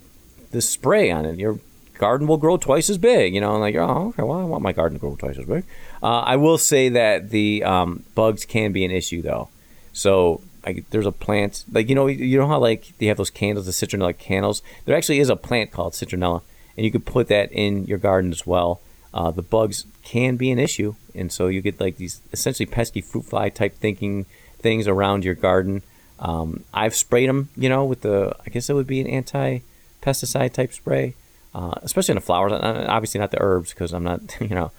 this 0.52 0.70
spray 0.70 1.12
on 1.12 1.26
it 1.26 1.38
your 1.38 1.60
garden 1.98 2.28
will 2.28 2.38
grow 2.38 2.58
twice 2.58 2.90
as 2.90 2.98
big 2.98 3.34
you 3.34 3.42
know 3.42 3.54
and 3.54 3.62
like 3.62 3.76
oh 3.76 4.08
okay 4.10 4.24
well 4.24 4.40
i 4.40 4.44
want 4.44 4.64
my 4.64 4.72
garden 4.72 4.98
to 4.98 5.00
grow 5.00 5.16
twice 5.16 5.38
as 5.38 5.46
big 5.46 5.64
uh, 6.04 6.22
i 6.22 6.36
will 6.36 6.58
say 6.58 6.90
that 6.90 7.30
the 7.30 7.64
um, 7.64 8.04
bugs 8.16 8.46
can 8.46 8.72
be 8.72 8.84
an 8.84 8.92
issue 8.92 9.22
though 9.22 9.50
so 9.94 10.42
there's 10.90 11.06
a 11.06 11.12
plant 11.12 11.64
like 11.72 11.90
you 11.90 11.96
know 11.96 12.08
you 12.08 12.38
know 12.38 12.48
how 12.48 12.60
like 12.60 12.94
they 12.98 13.06
have 13.06 13.18
those 13.18 13.30
candles 13.30 13.66
the 13.66 13.72
citronella 13.72 14.18
candles 14.18 14.62
there 14.86 14.96
actually 14.96 15.20
is 15.20 15.30
a 15.30 15.36
plant 15.36 15.72
called 15.72 15.94
citronella 15.94 16.42
and 16.76 16.86
you 16.86 16.92
could 16.92 17.06
put 17.06 17.28
that 17.28 17.52
in 17.52 17.86
your 17.86 17.98
garden 17.98 18.32
as 18.32 18.46
well 18.48 18.82
uh, 19.14 19.32
the 19.32 19.42
bugs 19.42 19.86
can 20.04 20.36
be 20.36 20.52
an 20.52 20.60
issue 20.60 20.96
and 21.14 21.32
so 21.32 21.48
you 21.48 21.62
get 21.62 21.80
like 21.80 21.98
these 21.98 22.22
essentially 22.34 22.66
pesky 22.66 23.02
fruit 23.02 23.26
fly 23.26 23.50
type 23.50 23.76
thinking 23.76 24.26
things 24.60 24.88
around 24.88 25.24
your 25.24 25.36
garden 25.36 25.82
um, 26.20 26.64
I've 26.74 26.96
sprayed 26.96 27.30
them, 27.30 27.50
you 27.56 27.70
know, 27.70 27.86
with 27.86 28.02
the 28.02 28.36
I 28.46 28.50
guess 28.50 28.70
it 28.70 28.74
would 28.74 28.88
be 28.88 29.02
an 29.02 29.08
anti-pesticide 29.08 30.54
type 30.54 30.74
spray, 30.74 31.16
uh, 31.54 31.74
especially 31.82 32.14
in 32.14 32.18
the 32.18 32.22
flowers. 32.22 32.52
Obviously 32.54 33.20
not 33.20 33.32
the 33.32 33.42
herbs 33.42 33.72
because 33.72 33.94
I'm 33.94 34.04
not, 34.04 34.22
you 34.40 34.50
know, 34.50 34.72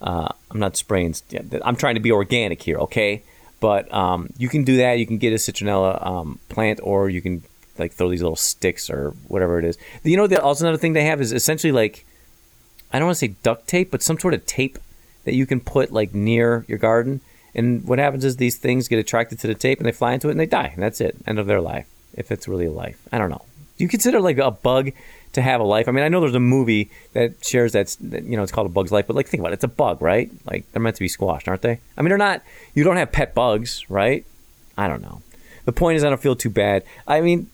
uh, 0.00 0.28
I'm 0.50 0.60
not 0.60 0.76
spraying. 0.76 1.14
I'm 1.64 1.76
trying 1.76 1.94
to 1.94 2.00
be 2.00 2.12
organic 2.12 2.62
here, 2.62 2.78
okay? 2.78 3.22
But 3.62 3.90
um, 3.94 4.28
you 4.36 4.50
can 4.50 4.64
do 4.64 4.76
that. 4.76 4.98
You 4.98 5.06
can 5.06 5.16
get 5.16 5.32
a 5.32 5.36
citronella 5.36 6.06
um, 6.06 6.38
plant, 6.50 6.80
or 6.82 7.08
you 7.08 7.22
can 7.22 7.42
like 7.78 7.92
throw 7.92 8.10
these 8.10 8.20
little 8.20 8.36
sticks 8.36 8.90
or 8.90 9.12
whatever 9.28 9.58
it 9.58 9.64
is. 9.64 9.78
You 10.02 10.18
know, 10.18 10.26
also 10.36 10.66
another 10.66 10.78
thing 10.78 10.92
they 10.92 11.04
have 11.04 11.22
is 11.22 11.32
essentially 11.32 11.72
like 11.72 12.04
I 12.92 12.98
don't 12.98 13.06
want 13.06 13.16
to 13.16 13.26
say 13.26 13.34
duct 13.42 13.66
tape, 13.66 13.90
but 13.90 14.02
some 14.02 14.18
sort 14.18 14.34
of 14.34 14.44
tape 14.44 14.78
that 15.24 15.34
you 15.34 15.46
can 15.46 15.60
put 15.60 15.92
like 15.92 16.12
near 16.12 16.66
your 16.68 16.78
garden 16.78 17.22
and 17.54 17.84
what 17.84 17.98
happens 17.98 18.24
is 18.24 18.36
these 18.36 18.56
things 18.56 18.88
get 18.88 18.98
attracted 18.98 19.38
to 19.40 19.46
the 19.46 19.54
tape 19.54 19.78
and 19.78 19.86
they 19.86 19.92
fly 19.92 20.14
into 20.14 20.28
it 20.28 20.32
and 20.32 20.40
they 20.40 20.46
die. 20.46 20.70
And 20.74 20.82
that's 20.82 21.00
it. 21.00 21.16
End 21.26 21.38
of 21.38 21.46
their 21.46 21.60
life. 21.60 21.86
If 22.14 22.30
it's 22.30 22.48
really 22.48 22.66
a 22.66 22.70
life. 22.70 23.00
I 23.10 23.18
don't 23.18 23.30
know. 23.30 23.44
Do 23.76 23.84
you 23.84 23.88
consider 23.88 24.20
like 24.20 24.38
a 24.38 24.50
bug 24.50 24.90
to 25.32 25.42
have 25.42 25.60
a 25.60 25.64
life? 25.64 25.88
I 25.88 25.92
mean, 25.92 26.04
I 26.04 26.08
know 26.08 26.20
there's 26.20 26.34
a 26.34 26.40
movie 26.40 26.90
that 27.12 27.44
shares 27.44 27.72
that, 27.72 27.96
you 28.00 28.36
know, 28.36 28.42
it's 28.42 28.52
called 28.52 28.66
A 28.66 28.70
Bug's 28.70 28.92
Life, 28.92 29.06
but 29.06 29.16
like 29.16 29.28
think 29.28 29.40
about 29.40 29.52
it. 29.52 29.54
It's 29.54 29.64
a 29.64 29.68
bug, 29.68 30.02
right? 30.02 30.30
Like 30.44 30.70
they're 30.72 30.82
meant 30.82 30.96
to 30.96 31.02
be 31.02 31.08
squashed, 31.08 31.48
aren't 31.48 31.62
they? 31.62 31.80
I 31.96 32.02
mean, 32.02 32.08
they're 32.08 32.18
not, 32.18 32.42
you 32.74 32.84
don't 32.84 32.96
have 32.96 33.12
pet 33.12 33.34
bugs, 33.34 33.88
right? 33.88 34.24
I 34.76 34.88
don't 34.88 35.02
know. 35.02 35.22
The 35.64 35.72
point 35.72 35.96
is, 35.96 36.04
I 36.04 36.08
don't 36.08 36.20
feel 36.20 36.36
too 36.36 36.50
bad. 36.50 36.82
I 37.06 37.20
mean, 37.20 37.48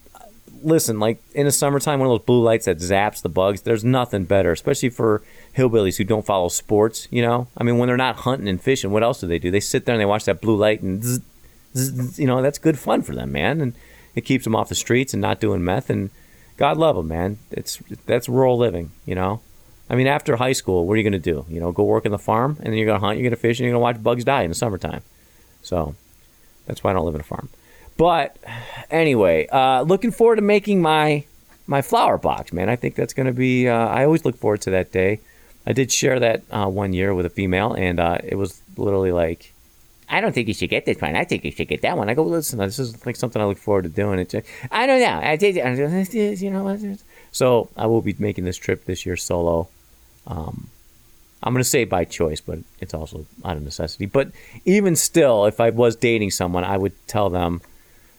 listen, 0.62 0.98
like 0.98 1.22
in 1.34 1.46
the 1.46 1.52
summertime, 1.52 2.00
one 2.00 2.08
of 2.08 2.12
those 2.12 2.26
blue 2.26 2.42
lights 2.42 2.64
that 2.64 2.78
zaps 2.78 3.22
the 3.22 3.28
bugs, 3.28 3.62
there's 3.62 3.84
nothing 3.84 4.24
better, 4.24 4.50
especially 4.50 4.88
for 4.88 5.22
hillbillies 5.56 5.96
who 5.96 6.04
don't 6.04 6.26
follow 6.26 6.48
sports. 6.48 7.06
You 7.10 7.22
know, 7.22 7.48
I 7.56 7.64
mean, 7.64 7.78
when 7.78 7.86
they're 7.86 7.96
not 7.96 8.16
hunting 8.16 8.48
and 8.48 8.60
fishing, 8.60 8.90
what 8.90 9.02
else 9.02 9.20
do 9.20 9.26
they 9.26 9.38
do? 9.38 9.50
They 9.50 9.60
sit 9.60 9.84
there 9.84 9.94
and 9.94 10.00
they 10.00 10.06
watch 10.06 10.24
that 10.24 10.40
blue 10.40 10.56
light, 10.56 10.80
and 10.80 11.02
zzz, 11.02 11.20
zzz, 11.76 12.18
you 12.18 12.26
know, 12.26 12.42
that's 12.42 12.58
good 12.58 12.78
fun 12.78 13.02
for 13.02 13.14
them, 13.14 13.32
man, 13.32 13.60
and 13.60 13.74
it 14.14 14.22
keeps 14.22 14.44
them 14.44 14.56
off 14.56 14.68
the 14.68 14.74
streets 14.74 15.12
and 15.12 15.20
not 15.20 15.40
doing 15.40 15.62
meth. 15.62 15.90
And 15.90 16.10
God 16.58 16.76
love 16.76 16.96
them, 16.96 17.08
man. 17.08 17.38
It's 17.50 17.78
that's 18.04 18.28
rural 18.28 18.58
living, 18.58 18.90
you 19.06 19.14
know. 19.14 19.40
I 19.88 19.94
mean, 19.94 20.06
after 20.06 20.36
high 20.36 20.52
school, 20.52 20.86
what 20.86 20.94
are 20.94 20.96
you 20.98 21.02
going 21.02 21.12
to 21.12 21.18
do? 21.18 21.46
You 21.48 21.60
know, 21.60 21.72
go 21.72 21.84
work 21.84 22.04
in 22.04 22.12
the 22.12 22.18
farm, 22.18 22.56
and 22.58 22.66
then 22.66 22.74
you're 22.74 22.86
going 22.86 23.00
to 23.00 23.06
hunt, 23.06 23.18
you're 23.18 23.22
going 23.22 23.30
to 23.30 23.40
fish, 23.40 23.58
and 23.58 23.64
you're 23.64 23.72
going 23.72 23.80
to 23.80 23.98
watch 23.98 24.02
bugs 24.02 24.24
die 24.24 24.42
in 24.42 24.50
the 24.50 24.54
summertime. 24.54 25.02
So 25.62 25.94
that's 26.66 26.84
why 26.84 26.90
I 26.90 26.92
don't 26.92 27.06
live 27.06 27.14
in 27.14 27.22
a 27.22 27.24
farm. 27.24 27.48
But 27.96 28.36
anyway, 28.90 29.46
uh, 29.48 29.82
looking 29.82 30.10
forward 30.10 30.36
to 30.36 30.42
making 30.42 30.82
my 30.82 31.24
my 31.66 31.82
flower 31.82 32.18
box, 32.18 32.52
man. 32.52 32.68
I 32.68 32.76
think 32.76 32.96
that's 32.96 33.14
going 33.14 33.26
to 33.26 33.32
be. 33.32 33.68
Uh, 33.68 33.74
I 33.74 34.04
always 34.04 34.24
look 34.24 34.36
forward 34.36 34.60
to 34.62 34.70
that 34.70 34.92
day. 34.92 35.20
I 35.66 35.72
did 35.72 35.92
share 35.92 36.18
that 36.20 36.42
uh, 36.50 36.66
one 36.66 36.92
year 36.92 37.14
with 37.14 37.26
a 37.26 37.30
female, 37.30 37.72
and 37.74 38.00
uh, 38.00 38.18
it 38.24 38.36
was 38.36 38.62
literally 38.76 39.12
like, 39.12 39.52
I 40.10 40.20
don't 40.20 40.32
think 40.32 40.48
you 40.48 40.54
should 40.54 40.70
get 40.70 40.86
this 40.86 41.00
one. 41.00 41.16
I 41.16 41.24
think 41.24 41.44
you 41.44 41.50
should 41.50 41.68
get 41.68 41.82
that 41.82 41.96
one. 41.96 42.08
I 42.08 42.14
go, 42.14 42.22
listen, 42.22 42.58
this 42.58 42.78
is 42.78 43.04
like 43.04 43.16
something 43.16 43.40
I 43.40 43.44
look 43.44 43.58
forward 43.58 43.82
to 43.82 43.88
doing. 43.88 44.18
It's, 44.18 44.34
I 44.70 44.86
don't 44.86 45.00
know. 45.00 45.20
I 45.22 45.36
did, 45.36 45.56
you 45.56 46.50
know. 46.50 46.96
So 47.30 47.68
I 47.76 47.86
will 47.86 48.00
be 48.00 48.14
making 48.18 48.44
this 48.44 48.56
trip 48.56 48.86
this 48.86 49.04
year 49.04 49.16
solo. 49.16 49.68
Um, 50.26 50.68
I'm 51.42 51.52
going 51.52 51.62
to 51.62 51.68
say 51.68 51.84
by 51.84 52.04
choice, 52.04 52.40
but 52.40 52.58
it's 52.80 52.94
also 52.94 53.26
out 53.44 53.56
of 53.56 53.62
necessity. 53.62 54.06
But 54.06 54.32
even 54.64 54.96
still, 54.96 55.44
if 55.44 55.60
I 55.60 55.70
was 55.70 55.94
dating 55.94 56.30
someone, 56.30 56.64
I 56.64 56.78
would 56.78 56.94
tell 57.06 57.28
them 57.30 57.60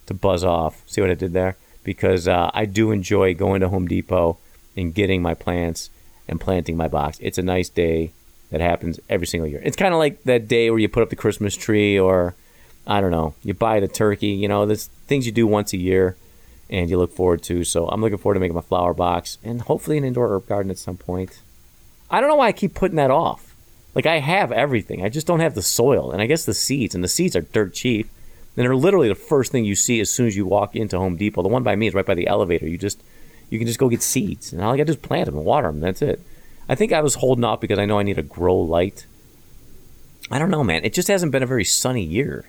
to 0.05 0.13
buzz 0.13 0.43
off. 0.43 0.83
See 0.85 1.01
what 1.01 1.09
I 1.09 1.15
did 1.15 1.33
there? 1.33 1.57
Because 1.83 2.27
uh, 2.27 2.51
I 2.53 2.65
do 2.65 2.91
enjoy 2.91 3.33
going 3.33 3.61
to 3.61 3.69
Home 3.69 3.87
Depot 3.87 4.37
and 4.77 4.93
getting 4.93 5.21
my 5.21 5.33
plants 5.33 5.89
and 6.27 6.39
planting 6.39 6.77
my 6.77 6.87
box. 6.87 7.17
It's 7.19 7.37
a 7.37 7.43
nice 7.43 7.69
day 7.69 8.11
that 8.51 8.61
happens 8.61 8.99
every 9.09 9.27
single 9.27 9.47
year. 9.47 9.61
It's 9.63 9.77
kind 9.77 9.93
of 9.93 9.99
like 9.99 10.23
that 10.23 10.47
day 10.47 10.69
where 10.69 10.79
you 10.79 10.89
put 10.89 11.03
up 11.03 11.09
the 11.09 11.15
Christmas 11.15 11.55
tree 11.55 11.99
or 11.99 12.35
I 12.87 13.01
don't 13.01 13.11
know, 13.11 13.35
you 13.43 13.53
buy 13.53 13.79
the 13.79 13.87
turkey, 13.87 14.29
you 14.29 14.47
know, 14.47 14.65
there's 14.65 14.87
things 15.07 15.25
you 15.25 15.31
do 15.31 15.45
once 15.45 15.73
a 15.73 15.77
year 15.77 16.15
and 16.69 16.89
you 16.89 16.97
look 16.97 17.13
forward 17.13 17.43
to. 17.43 17.63
So 17.63 17.87
I'm 17.87 18.01
looking 18.01 18.17
forward 18.17 18.35
to 18.35 18.39
making 18.39 18.55
my 18.55 18.61
flower 18.61 18.93
box 18.93 19.37
and 19.43 19.61
hopefully 19.61 19.97
an 19.97 20.03
indoor 20.03 20.33
herb 20.33 20.47
garden 20.47 20.71
at 20.71 20.77
some 20.77 20.97
point. 20.97 21.41
I 22.09 22.19
don't 22.19 22.29
know 22.29 22.35
why 22.35 22.47
I 22.47 22.51
keep 22.51 22.73
putting 22.73 22.97
that 22.97 23.11
off. 23.11 23.55
Like 23.93 24.05
I 24.05 24.19
have 24.19 24.51
everything. 24.51 25.03
I 25.03 25.09
just 25.09 25.27
don't 25.27 25.39
have 25.39 25.55
the 25.55 25.61
soil 25.61 26.11
and 26.11 26.21
I 26.21 26.25
guess 26.25 26.45
the 26.45 26.53
seeds 26.53 26.95
and 26.95 27.03
the 27.03 27.07
seeds 27.07 27.35
are 27.35 27.41
dirt 27.41 27.73
cheap. 27.73 28.09
And 28.57 28.65
they're 28.65 28.75
literally 28.75 29.07
the 29.07 29.15
first 29.15 29.51
thing 29.51 29.63
you 29.63 29.75
see 29.75 30.01
as 30.01 30.09
soon 30.09 30.27
as 30.27 30.35
you 30.35 30.45
walk 30.45 30.75
into 30.75 30.97
Home 30.97 31.15
Depot. 31.15 31.43
The 31.43 31.47
one 31.47 31.63
by 31.63 31.75
me 31.77 31.87
is 31.87 31.93
right 31.93 32.05
by 32.05 32.15
the 32.15 32.27
elevator. 32.27 32.67
You 32.67 32.77
just 32.77 33.01
you 33.49 33.57
can 33.57 33.67
just 33.67 33.79
go 33.79 33.89
get 33.89 34.01
seeds, 34.01 34.53
and 34.53 34.61
all 34.61 34.73
I 34.73 34.77
got 34.77 34.87
to 34.87 34.93
just 34.93 35.01
plant 35.01 35.25
them 35.25 35.37
and 35.37 35.45
water 35.45 35.67
them. 35.67 35.79
That's 35.79 36.01
it. 36.01 36.21
I 36.69 36.75
think 36.75 36.93
I 36.93 37.01
was 37.01 37.15
holding 37.15 37.43
off 37.43 37.59
because 37.59 37.79
I 37.79 37.85
know 37.85 37.97
I 37.97 38.03
need 38.03 38.17
to 38.17 38.23
grow 38.23 38.55
light. 38.55 39.07
I 40.29 40.37
don't 40.37 40.51
know, 40.51 40.63
man. 40.63 40.85
It 40.85 40.93
just 40.93 41.07
hasn't 41.07 41.31
been 41.31 41.41
a 41.41 41.47
very 41.47 41.65
sunny 41.65 42.03
year, 42.03 42.45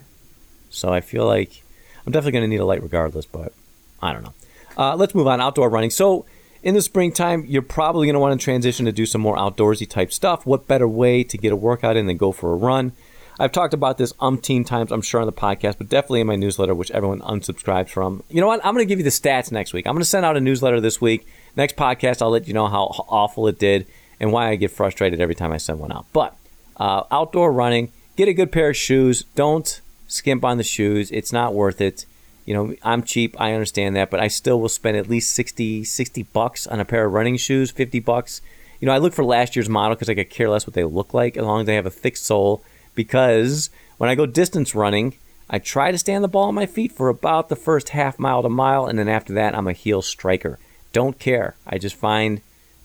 so 0.68 0.92
I 0.92 1.00
feel 1.00 1.26
like 1.26 1.62
I'm 2.06 2.12
definitely 2.12 2.32
going 2.32 2.44
to 2.44 2.48
need 2.48 2.60
a 2.60 2.66
light 2.66 2.82
regardless. 2.82 3.24
But 3.24 3.54
I 4.02 4.12
don't 4.12 4.22
know. 4.22 4.34
Uh, 4.76 4.94
let's 4.94 5.14
move 5.14 5.26
on. 5.26 5.40
Outdoor 5.40 5.70
running. 5.70 5.88
So 5.88 6.26
in 6.62 6.74
the 6.74 6.82
springtime, 6.82 7.46
you're 7.46 7.62
probably 7.62 8.06
going 8.06 8.14
to 8.14 8.20
want 8.20 8.38
to 8.38 8.44
transition 8.44 8.84
to 8.84 8.92
do 8.92 9.06
some 9.06 9.22
more 9.22 9.36
outdoorsy 9.36 9.88
type 9.88 10.12
stuff. 10.12 10.44
What 10.44 10.68
better 10.68 10.86
way 10.86 11.24
to 11.24 11.38
get 11.38 11.52
a 11.52 11.56
workout 11.56 11.96
in 11.96 12.06
than 12.06 12.18
go 12.18 12.30
for 12.30 12.52
a 12.52 12.56
run? 12.56 12.92
I've 13.38 13.52
talked 13.52 13.72
about 13.72 13.96
this 13.96 14.12
umpteen 14.14 14.66
times, 14.66 14.92
I'm 14.92 15.00
sure, 15.00 15.22
on 15.22 15.26
the 15.26 15.32
podcast, 15.32 15.78
but 15.78 15.88
definitely 15.88 16.20
in 16.20 16.26
my 16.26 16.36
newsletter, 16.36 16.74
which 16.74 16.90
everyone 16.90 17.20
unsubscribes 17.20 17.88
from. 17.88 18.22
You 18.28 18.42
know 18.42 18.46
what? 18.46 18.60
I'm 18.62 18.74
going 18.74 18.86
to 18.86 18.88
give 18.88 18.98
you 18.98 19.04
the 19.04 19.08
stats 19.08 19.50
next 19.50 19.72
week. 19.72 19.86
I'm 19.86 19.94
going 19.94 20.02
to 20.02 20.08
send 20.08 20.26
out 20.26 20.36
a 20.36 20.40
newsletter 20.40 20.78
this 20.78 21.00
week. 21.00 21.26
Next 21.56 21.76
podcast, 21.76 22.20
I'll 22.20 22.28
let 22.28 22.46
you 22.46 22.52
know 22.52 22.66
how 22.68 23.06
awful 23.08 23.48
it 23.48 23.58
did 23.58 23.86
and 24.20 24.32
why 24.32 24.48
I 24.48 24.56
get 24.56 24.70
frustrated 24.70 25.20
every 25.20 25.34
time 25.34 25.52
I 25.52 25.56
send 25.56 25.80
one 25.80 25.92
out. 25.92 26.06
But 26.12 26.36
uh, 26.76 27.04
outdoor 27.10 27.52
running, 27.52 27.92
get 28.16 28.28
a 28.28 28.34
good 28.34 28.52
pair 28.52 28.70
of 28.70 28.76
shoes. 28.76 29.24
Don't 29.34 29.80
skimp 30.06 30.44
on 30.44 30.58
the 30.58 30.64
shoes. 30.64 31.10
It's 31.10 31.32
not 31.32 31.54
worth 31.54 31.80
it. 31.80 32.06
You 32.44 32.54
know, 32.54 32.74
I'm 32.82 33.02
cheap. 33.02 33.34
I 33.40 33.52
understand 33.52 33.96
that, 33.96 34.10
but 34.10 34.20
I 34.20 34.28
still 34.28 34.60
will 34.60 34.68
spend 34.68 34.96
at 34.96 35.08
least 35.08 35.32
60, 35.32 35.84
60 35.84 36.22
bucks 36.24 36.66
on 36.66 36.80
a 36.80 36.84
pair 36.84 37.04
of 37.04 37.12
running 37.12 37.36
shoes, 37.36 37.70
50 37.70 38.00
bucks. 38.00 38.42
You 38.80 38.86
know, 38.86 38.92
I 38.92 38.98
look 38.98 39.12
for 39.12 39.24
last 39.24 39.56
year's 39.56 39.68
model 39.68 39.94
because 39.94 40.08
I 40.08 40.14
could 40.14 40.30
care 40.30 40.48
less 40.48 40.66
what 40.66 40.74
they 40.74 40.84
look 40.84 41.14
like 41.14 41.36
as 41.36 41.44
long 41.44 41.60
as 41.60 41.66
they 41.66 41.74
have 41.74 41.86
a 41.86 41.90
thick 41.90 42.16
sole 42.16 42.62
because 42.94 43.70
when 43.98 44.10
I 44.10 44.14
go 44.14 44.26
distance 44.26 44.74
running, 44.74 45.14
I 45.48 45.58
try 45.58 45.90
to 45.90 45.98
stand 45.98 46.22
the 46.22 46.28
ball 46.28 46.48
on 46.48 46.54
my 46.54 46.66
feet 46.66 46.92
for 46.92 47.08
about 47.08 47.48
the 47.48 47.56
first 47.56 47.90
half 47.90 48.18
mile 48.18 48.42
to 48.42 48.48
mile, 48.48 48.86
and 48.86 48.98
then 48.98 49.08
after 49.08 49.32
that, 49.34 49.56
I'm 49.56 49.66
a 49.66 49.72
heel 49.72 50.00
striker. 50.02 50.58
Don't 50.92 51.18
care. 51.18 51.56
I 51.66 51.78
just 51.78 51.96
find, 51.96 52.40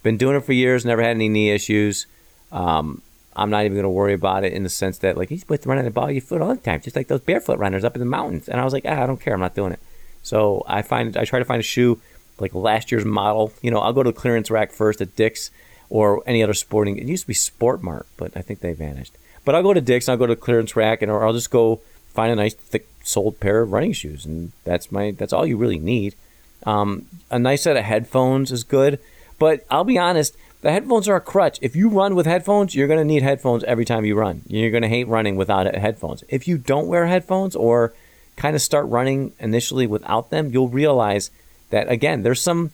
been 0.05 0.15
doing 0.15 0.37
it 0.37 0.45
for 0.45 0.53
years, 0.53 0.85
never 0.85 1.01
had 1.01 1.11
any 1.11 1.27
knee 1.27 1.49
issues. 1.49 2.07
Um, 2.53 3.01
I'm 3.35 3.49
not 3.49 3.65
even 3.65 3.73
going 3.73 3.83
to 3.83 3.89
worry 3.89 4.13
about 4.13 4.45
it 4.45 4.53
in 4.53 4.63
the 4.63 4.69
sense 4.69 4.99
that 4.99 5.17
like 5.17 5.27
he's 5.27 5.47
with 5.49 5.65
running 5.65 5.83
the 5.83 5.91
ball 5.91 6.07
of 6.07 6.13
your 6.13 6.21
foot 6.21 6.41
all 6.41 6.55
the 6.55 6.61
time, 6.61 6.79
just 6.79 6.95
like 6.95 7.07
those 7.07 7.19
barefoot 7.19 7.59
runners 7.59 7.83
up 7.83 7.95
in 7.95 7.99
the 7.99 8.05
mountains. 8.05 8.47
And 8.47 8.61
I 8.61 8.63
was 8.63 8.71
like, 8.71 8.85
ah, 8.87 9.03
I 9.03 9.05
don't 9.05 9.19
care, 9.19 9.33
I'm 9.33 9.41
not 9.41 9.55
doing 9.55 9.73
it. 9.73 9.79
So 10.23 10.63
I 10.67 10.81
find 10.81 11.17
I 11.17 11.25
try 11.25 11.39
to 11.39 11.45
find 11.45 11.59
a 11.59 11.63
shoe 11.63 11.99
like 12.39 12.55
last 12.55 12.91
year's 12.91 13.03
model. 13.03 13.51
You 13.61 13.71
know, 13.71 13.79
I'll 13.79 13.93
go 13.93 14.03
to 14.03 14.11
the 14.11 14.17
clearance 14.17 14.49
rack 14.49 14.71
first 14.71 15.01
at 15.01 15.15
Dick's 15.17 15.51
or 15.89 16.23
any 16.25 16.41
other 16.41 16.53
sporting. 16.53 16.97
It 16.97 17.07
used 17.07 17.23
to 17.23 17.27
be 17.27 17.33
Sport 17.33 17.83
Mart, 17.83 18.07
but 18.15 18.37
I 18.37 18.41
think 18.41 18.61
they 18.61 18.73
vanished. 18.73 19.17
But 19.43 19.53
I'll 19.53 19.63
go 19.63 19.73
to 19.73 19.81
Dick's 19.81 20.07
and 20.07 20.13
I'll 20.13 20.19
go 20.19 20.27
to 20.27 20.35
the 20.35 20.41
clearance 20.41 20.75
rack 20.75 21.01
and 21.01 21.11
or 21.11 21.25
I'll 21.25 21.33
just 21.33 21.51
go 21.51 21.81
find 22.13 22.31
a 22.31 22.35
nice 22.35 22.53
thick 22.53 22.87
soled 23.03 23.39
pair 23.39 23.61
of 23.61 23.71
running 23.71 23.91
shoes, 23.91 24.25
and 24.25 24.53
that's 24.63 24.91
my 24.91 25.11
that's 25.11 25.33
all 25.33 25.45
you 25.45 25.57
really 25.57 25.79
need. 25.79 26.15
Um, 26.63 27.07
a 27.29 27.37
nice 27.37 27.63
set 27.63 27.75
of 27.75 27.83
headphones 27.83 28.51
is 28.51 28.63
good, 28.63 28.99
but 29.39 29.65
I'll 29.69 29.83
be 29.83 29.97
honest, 29.97 30.35
the 30.61 30.71
headphones 30.71 31.07
are 31.07 31.15
a 31.15 31.21
crutch. 31.21 31.59
If 31.61 31.75
you 31.75 31.89
run 31.89 32.15
with 32.15 32.25
headphones, 32.25 32.73
you're 32.73 32.87
going 32.87 32.99
to 32.99 33.05
need 33.05 33.21
headphones 33.21 33.63
every 33.65 33.85
time 33.85 34.05
you 34.05 34.15
run. 34.15 34.41
You're 34.47 34.71
going 34.71 34.83
to 34.83 34.89
hate 34.89 35.07
running 35.07 35.35
without 35.35 35.73
headphones. 35.75 36.23
If 36.27 36.47
you 36.47 36.57
don't 36.57 36.87
wear 36.87 37.05
headphones 37.05 37.55
or 37.55 37.93
kind 38.35 38.55
of 38.55 38.61
start 38.61 38.87
running 38.87 39.33
initially 39.39 39.87
without 39.87 40.29
them, 40.31 40.51
you'll 40.51 40.69
realize 40.69 41.29
that 41.69 41.89
again, 41.89 42.23
there's 42.23 42.41
some 42.41 42.71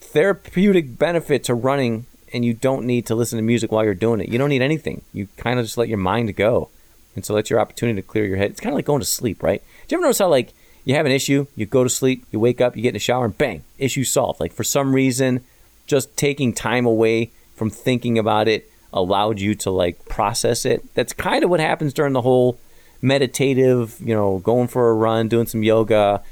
therapeutic 0.00 0.98
benefit 0.98 1.42
to 1.44 1.54
running 1.54 2.06
and 2.32 2.44
you 2.44 2.54
don't 2.54 2.86
need 2.86 3.06
to 3.06 3.14
listen 3.14 3.38
to 3.38 3.42
music 3.42 3.72
while 3.72 3.84
you're 3.84 3.94
doing 3.94 4.20
it. 4.20 4.28
You 4.28 4.38
don't 4.38 4.50
need 4.50 4.62
anything. 4.62 5.02
You 5.12 5.28
kind 5.36 5.58
of 5.58 5.64
just 5.64 5.78
let 5.78 5.88
your 5.88 5.98
mind 5.98 6.34
go. 6.36 6.68
And 7.14 7.24
so 7.24 7.34
that's 7.34 7.50
your 7.50 7.60
opportunity 7.60 8.00
to 8.00 8.06
clear 8.06 8.26
your 8.26 8.36
head. 8.36 8.50
It's 8.50 8.60
kind 8.60 8.72
of 8.72 8.76
like 8.76 8.84
going 8.84 9.00
to 9.00 9.06
sleep, 9.06 9.42
right? 9.42 9.62
Do 9.88 9.94
you 9.94 9.98
ever 9.98 10.06
notice 10.06 10.18
how 10.18 10.28
like 10.28 10.52
you 10.84 10.94
have 10.94 11.06
an 11.06 11.12
issue, 11.12 11.46
you 11.56 11.66
go 11.66 11.82
to 11.82 11.90
sleep, 11.90 12.24
you 12.30 12.38
wake 12.38 12.60
up, 12.60 12.76
you 12.76 12.82
get 12.82 12.90
in 12.90 12.94
the 12.94 13.00
shower, 13.00 13.24
and 13.24 13.36
bang, 13.36 13.64
issue 13.78 14.04
solved. 14.04 14.38
Like 14.38 14.52
for 14.52 14.64
some 14.64 14.94
reason, 14.94 15.44
just 15.86 16.16
taking 16.16 16.52
time 16.52 16.86
away 16.86 17.30
from 17.54 17.70
thinking 17.70 18.18
about 18.18 18.48
it 18.48 18.70
allowed 18.92 19.40
you 19.40 19.54
to 19.54 19.70
like 19.70 20.04
process 20.06 20.64
it. 20.64 20.82
That's 20.94 21.12
kind 21.12 21.44
of 21.44 21.50
what 21.50 21.60
happens 21.60 21.92
during 21.92 22.12
the 22.12 22.22
whole 22.22 22.58
meditative, 23.02 23.96
you 24.00 24.14
know, 24.14 24.38
going 24.38 24.68
for 24.68 24.90
a 24.90 24.94
run, 24.94 25.28
doing 25.28 25.46
some 25.46 25.62
yoga, 25.62 26.22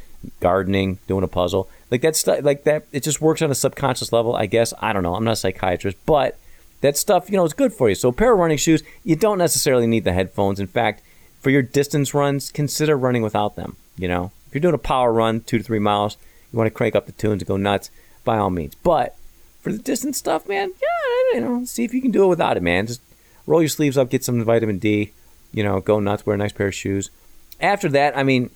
gardening, 0.40 0.98
doing 1.06 1.24
a 1.24 1.28
puzzle. 1.28 1.68
Like 1.90 2.00
that 2.02 2.16
stuff, 2.16 2.42
like 2.42 2.64
that, 2.64 2.86
it 2.92 3.02
just 3.02 3.20
works 3.20 3.42
on 3.42 3.50
a 3.50 3.54
subconscious 3.54 4.12
level, 4.12 4.34
I 4.34 4.46
guess. 4.46 4.72
I 4.80 4.92
don't 4.92 5.02
know. 5.02 5.14
I'm 5.14 5.24
not 5.24 5.32
a 5.32 5.36
psychiatrist, 5.36 5.98
but 6.06 6.38
that 6.80 6.96
stuff, 6.96 7.30
you 7.30 7.36
know, 7.36 7.44
is 7.44 7.52
good 7.52 7.72
for 7.72 7.88
you. 7.88 7.94
So 7.94 8.08
a 8.08 8.12
pair 8.12 8.32
of 8.32 8.38
running 8.38 8.58
shoes, 8.58 8.82
you 9.04 9.16
don't 9.16 9.38
necessarily 9.38 9.86
need 9.86 10.04
the 10.04 10.12
headphones. 10.12 10.60
In 10.60 10.66
fact, 10.66 11.02
for 11.40 11.50
your 11.50 11.62
distance 11.62 12.14
runs, 12.14 12.50
consider 12.50 12.96
running 12.96 13.22
without 13.22 13.56
them. 13.56 13.76
You 13.96 14.08
know, 14.08 14.32
if 14.48 14.54
you're 14.54 14.60
doing 14.60 14.74
a 14.74 14.78
power 14.78 15.12
run, 15.12 15.40
two 15.40 15.58
to 15.58 15.64
three 15.64 15.78
miles, 15.78 16.16
you 16.52 16.56
want 16.58 16.66
to 16.66 16.74
crank 16.74 16.94
up 16.94 17.06
the 17.06 17.12
tunes 17.12 17.42
and 17.42 17.48
go 17.48 17.56
nuts, 17.56 17.90
by 18.24 18.38
all 18.38 18.50
means. 18.50 18.74
But 18.76 19.14
for 19.64 19.72
the 19.72 19.78
distance 19.78 20.18
stuff, 20.18 20.46
man, 20.46 20.72
yeah, 20.80 21.38
you 21.38 21.40
know, 21.40 21.64
see 21.64 21.84
if 21.84 21.94
you 21.94 22.02
can 22.02 22.10
do 22.10 22.24
it 22.24 22.28
without 22.28 22.58
it, 22.58 22.62
man. 22.62 22.86
Just 22.86 23.00
roll 23.46 23.62
your 23.62 23.70
sleeves 23.70 23.96
up, 23.96 24.10
get 24.10 24.22
some 24.22 24.44
vitamin 24.44 24.78
D, 24.78 25.12
you 25.52 25.64
know, 25.64 25.80
go 25.80 25.98
nuts, 25.98 26.26
wear 26.26 26.34
a 26.34 26.38
nice 26.38 26.52
pair 26.52 26.66
of 26.68 26.74
shoes. 26.74 27.10
After 27.60 27.88
that, 27.88 28.16
I 28.16 28.24
mean, 28.24 28.50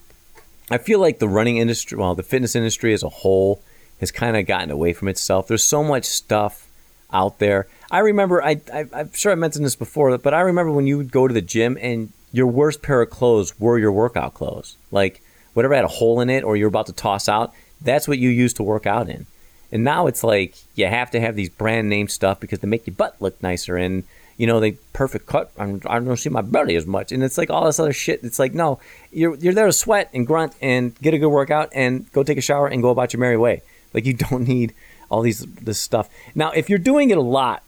I 0.71 0.77
feel 0.77 1.01
like 1.01 1.19
the 1.19 1.29
running 1.29 1.57
industry, 1.57 1.97
well, 1.97 2.15
the 2.15 2.23
fitness 2.23 2.55
industry 2.55 2.93
as 2.93 3.03
a 3.03 3.09
whole 3.09 3.63
has 4.01 4.11
kind 4.11 4.37
of 4.37 4.47
gotten 4.47 4.71
away 4.71 4.93
from 4.93 5.09
itself. 5.09 5.49
There's 5.49 5.65
so 5.65 5.83
much 5.83 6.05
stuff 6.05 6.69
out 7.11 7.39
there. 7.39 7.69
I 7.91 8.01
remember, 8.01 8.45
I, 8.45 8.61
I, 8.71 8.85
am 8.93 9.13
sure 9.15 9.33
I 9.33 9.35
mentioned 9.35 9.65
this 9.65 9.77
before, 9.77 10.17
but 10.19 10.35
I 10.35 10.41
remember 10.41 10.73
when 10.73 10.87
you 10.87 10.99
would 10.99 11.11
go 11.11 11.27
to 11.27 11.33
the 11.33 11.41
gym 11.41 11.79
and 11.81 12.13
your 12.33 12.49
worst 12.49 12.83
pair 12.83 13.01
of 13.01 13.09
clothes 13.09 13.59
were 13.59 13.79
your 13.79 13.93
workout 13.93 14.35
clothes. 14.35 14.77
Like 14.91 15.23
whatever 15.55 15.75
had 15.75 15.87
a 15.87 15.89
hole 15.89 16.21
in 16.21 16.29
it 16.29 16.45
or 16.45 16.55
you're 16.55 16.69
about 16.69 16.87
to 16.87 16.93
toss 16.93 17.31
out, 17.31 17.55
that's 17.81 18.07
what 18.07 18.19
you 18.19 18.29
used 18.29 18.57
to 18.57 18.63
work 18.63 18.87
out 18.87 19.09
in. 19.09 19.25
And 19.71 19.85
now 19.85 20.07
it's 20.07 20.25
like 20.25 20.55
you 20.75 20.87
have 20.87 21.11
to 21.11 21.21
have 21.21 21.37
these 21.37 21.51
brand 21.51 21.89
name 21.89 22.09
stuff 22.09 22.41
because 22.41 22.61
they 22.61 22.69
make 22.69 22.87
your 22.87 22.97
butt 22.97 23.17
look 23.21 23.43
nicer 23.43 23.77
and 23.77 24.05
you 24.39 24.47
know 24.47 24.61
they 24.61 24.73
perfect 24.93 25.27
cut. 25.27 25.51
I'm, 25.59 25.83
I 25.85 25.99
don't 25.99 26.17
see 26.17 26.31
my 26.31 26.41
belly 26.41 26.77
as 26.77 26.87
much, 26.87 27.13
and 27.13 27.23
it's 27.23 27.37
like 27.37 27.51
all 27.51 27.67
this 27.67 27.81
other 27.81 27.93
shit. 27.93 28.23
It's 28.23 28.39
like 28.39 28.55
no, 28.55 28.79
you're 29.13 29.35
you're 29.37 29.53
there 29.53 29.67
to 29.67 29.73
sweat 29.73 30.09
and 30.15 30.27
grunt 30.27 30.55
and 30.63 30.95
get 31.01 31.13
a 31.13 31.19
good 31.19 31.29
workout 31.29 31.71
and 31.73 32.11
go 32.13 32.23
take 32.23 32.39
a 32.39 32.43
shower 32.43 32.69
and 32.69 32.81
go 32.81 32.91
about 32.91 33.13
your 33.13 33.21
merry 33.21 33.37
way. 33.37 33.63
Like 33.93 34.07
you 34.07 34.15
don't 34.31 34.47
need 34.49 34.73
all 35.11 35.23
these 35.23 35.41
this 35.41 35.81
stuff. 35.81 36.09
Now, 36.35 36.53
if 36.53 36.71
you're 36.71 36.79
doing 36.79 37.11
it 37.11 37.19
a 37.19 37.23
lot, 37.23 37.63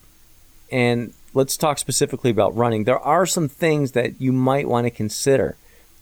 and 0.71 1.13
let's 1.35 1.57
talk 1.57 1.79
specifically 1.79 2.31
about 2.31 2.57
running, 2.57 2.85
there 2.85 2.99
are 2.99 3.27
some 3.27 3.49
things 3.49 3.93
that 3.93 4.21
you 4.21 4.33
might 4.33 4.69
want 4.69 4.87
to 4.87 4.91
consider. 4.91 5.57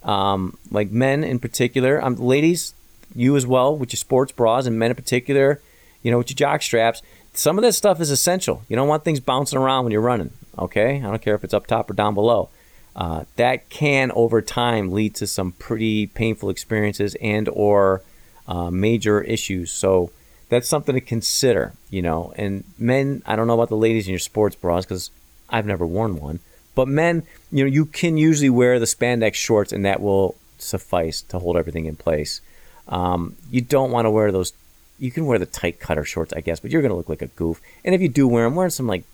Um, 0.04 0.56
like 0.70 0.90
men 0.90 1.24
in 1.24 1.38
particular, 1.38 2.02
um, 2.02 2.14
ladies, 2.16 2.72
you 3.14 3.36
as 3.36 3.46
well 3.46 3.76
with 3.76 3.92
your 3.92 3.98
sports 3.98 4.32
bras, 4.32 4.66
and 4.66 4.78
men 4.78 4.90
in 4.90 4.96
particular, 4.96 5.60
you 6.02 6.10
know, 6.10 6.18
with 6.18 6.30
your 6.30 6.36
jock 6.36 6.62
straps. 6.62 7.02
Some 7.32 7.58
of 7.58 7.62
that 7.62 7.74
stuff 7.74 8.00
is 8.00 8.10
essential. 8.10 8.62
You 8.68 8.76
don't 8.76 8.88
want 8.88 9.04
things 9.04 9.20
bouncing 9.20 9.58
around 9.58 9.84
when 9.84 9.92
you're 9.92 10.00
running. 10.00 10.30
Okay, 10.58 10.96
I 10.96 11.02
don't 11.02 11.22
care 11.22 11.34
if 11.34 11.44
it's 11.44 11.54
up 11.54 11.66
top 11.66 11.90
or 11.90 11.94
down 11.94 12.14
below. 12.14 12.48
Uh, 12.96 13.24
that 13.36 13.68
can 13.68 14.10
over 14.12 14.42
time 14.42 14.90
lead 14.90 15.14
to 15.14 15.26
some 15.26 15.52
pretty 15.52 16.06
painful 16.06 16.50
experiences 16.50 17.16
and 17.20 17.48
or 17.50 18.02
uh, 18.48 18.70
major 18.70 19.20
issues. 19.20 19.70
So 19.70 20.10
that's 20.48 20.68
something 20.68 20.94
to 20.94 21.00
consider, 21.00 21.74
you 21.90 22.02
know. 22.02 22.32
And 22.36 22.64
men, 22.76 23.22
I 23.24 23.36
don't 23.36 23.46
know 23.46 23.54
about 23.54 23.68
the 23.68 23.76
ladies 23.76 24.06
in 24.06 24.10
your 24.10 24.18
sports 24.18 24.56
bras 24.56 24.84
because 24.84 25.10
I've 25.48 25.66
never 25.66 25.86
worn 25.86 26.18
one. 26.18 26.40
But 26.74 26.88
men, 26.88 27.24
you 27.52 27.64
know, 27.64 27.70
you 27.70 27.86
can 27.86 28.16
usually 28.16 28.50
wear 28.50 28.78
the 28.78 28.86
spandex 28.86 29.34
shorts 29.34 29.72
and 29.72 29.84
that 29.84 30.00
will 30.00 30.36
suffice 30.58 31.22
to 31.22 31.38
hold 31.38 31.56
everything 31.56 31.86
in 31.86 31.96
place. 31.96 32.40
Um, 32.88 33.36
you 33.50 33.60
don't 33.60 33.90
want 33.90 34.06
to 34.06 34.10
wear 34.10 34.32
those. 34.32 34.52
You 34.98 35.10
can 35.10 35.26
wear 35.26 35.38
the 35.38 35.46
tight 35.46 35.80
cutter 35.80 36.04
shorts, 36.04 36.32
I 36.32 36.40
guess, 36.40 36.60
but 36.60 36.70
you're 36.70 36.82
going 36.82 36.90
to 36.90 36.96
look 36.96 37.08
like 37.08 37.22
a 37.22 37.28
goof. 37.28 37.60
And 37.84 37.94
if 37.94 38.00
you 38.00 38.08
do 38.08 38.26
wear 38.26 38.44
them, 38.44 38.54
wear 38.54 38.70
some 38.70 38.86
like 38.86 39.04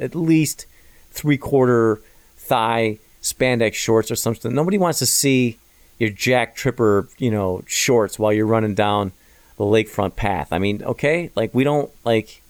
at 0.00 0.14
least 0.14 0.66
three 1.10 1.36
quarter 1.36 2.00
thigh 2.36 2.98
spandex 3.22 3.74
shorts 3.74 4.10
or 4.10 4.16
something. 4.16 4.54
Nobody 4.54 4.78
wants 4.78 4.98
to 5.00 5.06
see 5.06 5.58
your 5.98 6.10
Jack 6.10 6.54
Tripper, 6.54 7.08
you 7.18 7.30
know, 7.30 7.62
shorts 7.66 8.18
while 8.18 8.32
you're 8.32 8.46
running 8.46 8.74
down 8.74 9.12
the 9.56 9.64
lakefront 9.64 10.16
path. 10.16 10.52
I 10.52 10.58
mean, 10.58 10.82
okay, 10.82 11.30
like 11.34 11.54
we 11.54 11.64
don't 11.64 11.90
like 12.04 12.42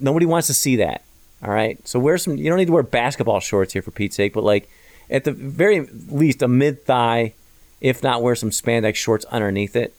nobody 0.00 0.26
wants 0.26 0.48
to 0.48 0.54
see 0.54 0.76
that. 0.76 1.02
All 1.42 1.52
right, 1.52 1.86
so 1.86 1.98
wear 1.98 2.16
some. 2.16 2.36
You 2.36 2.48
don't 2.48 2.58
need 2.58 2.66
to 2.66 2.72
wear 2.72 2.82
basketball 2.82 3.40
shorts 3.40 3.72
here 3.74 3.82
for 3.82 3.90
Pete's 3.90 4.16
sake, 4.16 4.32
but 4.32 4.44
like 4.44 4.68
at 5.10 5.24
the 5.24 5.32
very 5.32 5.82
least 6.08 6.42
a 6.42 6.48
mid 6.48 6.84
thigh, 6.84 7.34
if 7.80 8.02
not 8.02 8.22
wear 8.22 8.34
some 8.34 8.50
spandex 8.50 8.96
shorts 8.96 9.24
underneath 9.26 9.76
it. 9.76 9.94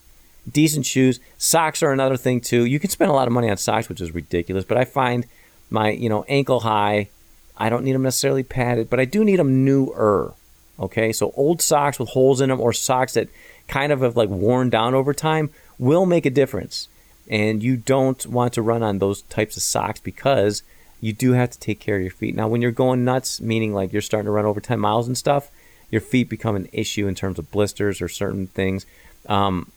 Decent 0.52 0.86
shoes, 0.86 1.20
socks 1.38 1.82
are 1.82 1.92
another 1.92 2.18
thing 2.18 2.40
too. 2.40 2.66
You 2.66 2.80
can 2.80 2.90
spend 2.90 3.10
a 3.10 3.14
lot 3.14 3.28
of 3.28 3.34
money 3.34 3.50
on 3.50 3.58
socks, 3.58 3.90
which 3.90 4.02
is 4.02 4.14
ridiculous, 4.14 4.66
but 4.66 4.78
I 4.78 4.86
find 4.86 5.26
my 5.70 5.92
you 5.92 6.10
know 6.10 6.24
ankle 6.28 6.62
high. 6.62 7.10
I 7.58 7.70
don't 7.70 7.84
need 7.84 7.94
them 7.94 8.04
necessarily 8.04 8.44
padded, 8.44 8.90
but 8.90 9.00
I 9.00 9.06
do 9.06 9.24
need 9.24 9.38
them 9.38 9.64
newer. 9.66 10.34
Okay, 10.80 11.14
so 11.14 11.32
old 11.36 11.62
socks 11.62 11.98
with 11.98 12.10
holes 12.10 12.42
in 12.42 12.50
them 12.50 12.60
or 12.60 12.74
socks 12.74 13.14
that 13.14 13.30
kind 13.68 13.92
of 13.92 14.02
have 14.02 14.18
like 14.18 14.30
worn 14.30 14.70
down 14.70 14.94
over 14.94 15.14
time 15.14 15.50
will 15.80 16.06
make 16.06 16.26
a 16.26 16.30
difference. 16.30 16.90
And 17.28 17.64
you 17.64 17.78
don't 17.78 18.26
want 18.28 18.54
to 18.54 18.62
run 18.62 18.84
on 18.84 19.00
those 19.00 19.24
types 19.24 19.58
of 19.58 19.64
socks 19.64 20.00
because 20.00 20.62
you 21.02 21.14
do 21.14 21.32
have 21.32 21.50
to 21.52 21.60
take 21.60 21.80
care 21.80 21.96
of 21.96 22.02
your 22.02 22.12
feet. 22.12 22.36
Now, 22.36 22.48
when 22.48 22.62
you're 22.62 22.72
going 22.72 23.04
nuts, 23.04 23.42
meaning 23.42 23.74
like 23.74 23.92
you're 23.92 24.02
starting 24.02 24.26
to 24.26 24.32
run 24.32 24.46
over 24.46 24.60
10 24.60 24.80
miles 24.80 25.08
and 25.08 25.18
stuff, 25.18 25.50
your 25.90 26.02
feet 26.02 26.30
become 26.30 26.56
an 26.56 26.70
issue 26.72 27.08
in 27.08 27.16
terms 27.16 27.40
of 27.40 27.52
blisters 27.52 28.02
or 28.02 28.08
certain 28.08 28.48
things. 28.48 28.86
Um, 29.28 29.72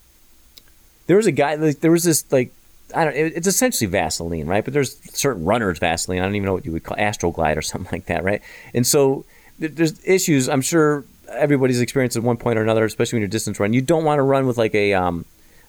there 1.08 1.16
was 1.16 1.26
a 1.26 1.32
guy, 1.32 1.56
like, 1.56 1.80
there 1.80 1.90
was 1.90 2.04
this 2.04 2.24
like, 2.30 2.52
I 2.94 3.04
don't. 3.04 3.14
It's 3.14 3.46
essentially 3.46 3.86
Vaseline, 3.86 4.46
right? 4.46 4.64
But 4.64 4.72
there's 4.72 4.96
certain 5.14 5.44
runners 5.44 5.78
Vaseline. 5.78 6.20
I 6.20 6.22
don't 6.22 6.36
even 6.36 6.46
know 6.46 6.54
what 6.54 6.64
you 6.64 6.72
would 6.72 6.84
call 6.84 6.96
Astroglide 6.96 7.56
or 7.56 7.62
something 7.62 7.90
like 7.92 8.06
that, 8.06 8.24
right? 8.24 8.40
And 8.72 8.86
so 8.86 9.26
there's 9.58 10.02
issues. 10.06 10.48
I'm 10.48 10.62
sure 10.62 11.04
everybody's 11.30 11.80
experienced 11.80 12.16
at 12.16 12.22
one 12.22 12.36
point 12.36 12.58
or 12.58 12.62
another, 12.62 12.84
especially 12.84 13.16
when 13.16 13.22
you're 13.22 13.28
distance 13.28 13.60
run. 13.60 13.72
You 13.72 13.82
don't 13.82 14.04
want 14.04 14.18
to 14.18 14.22
run 14.22 14.46
with 14.46 14.56
like 14.56 14.74
a 14.74 14.94
um, 14.94 15.24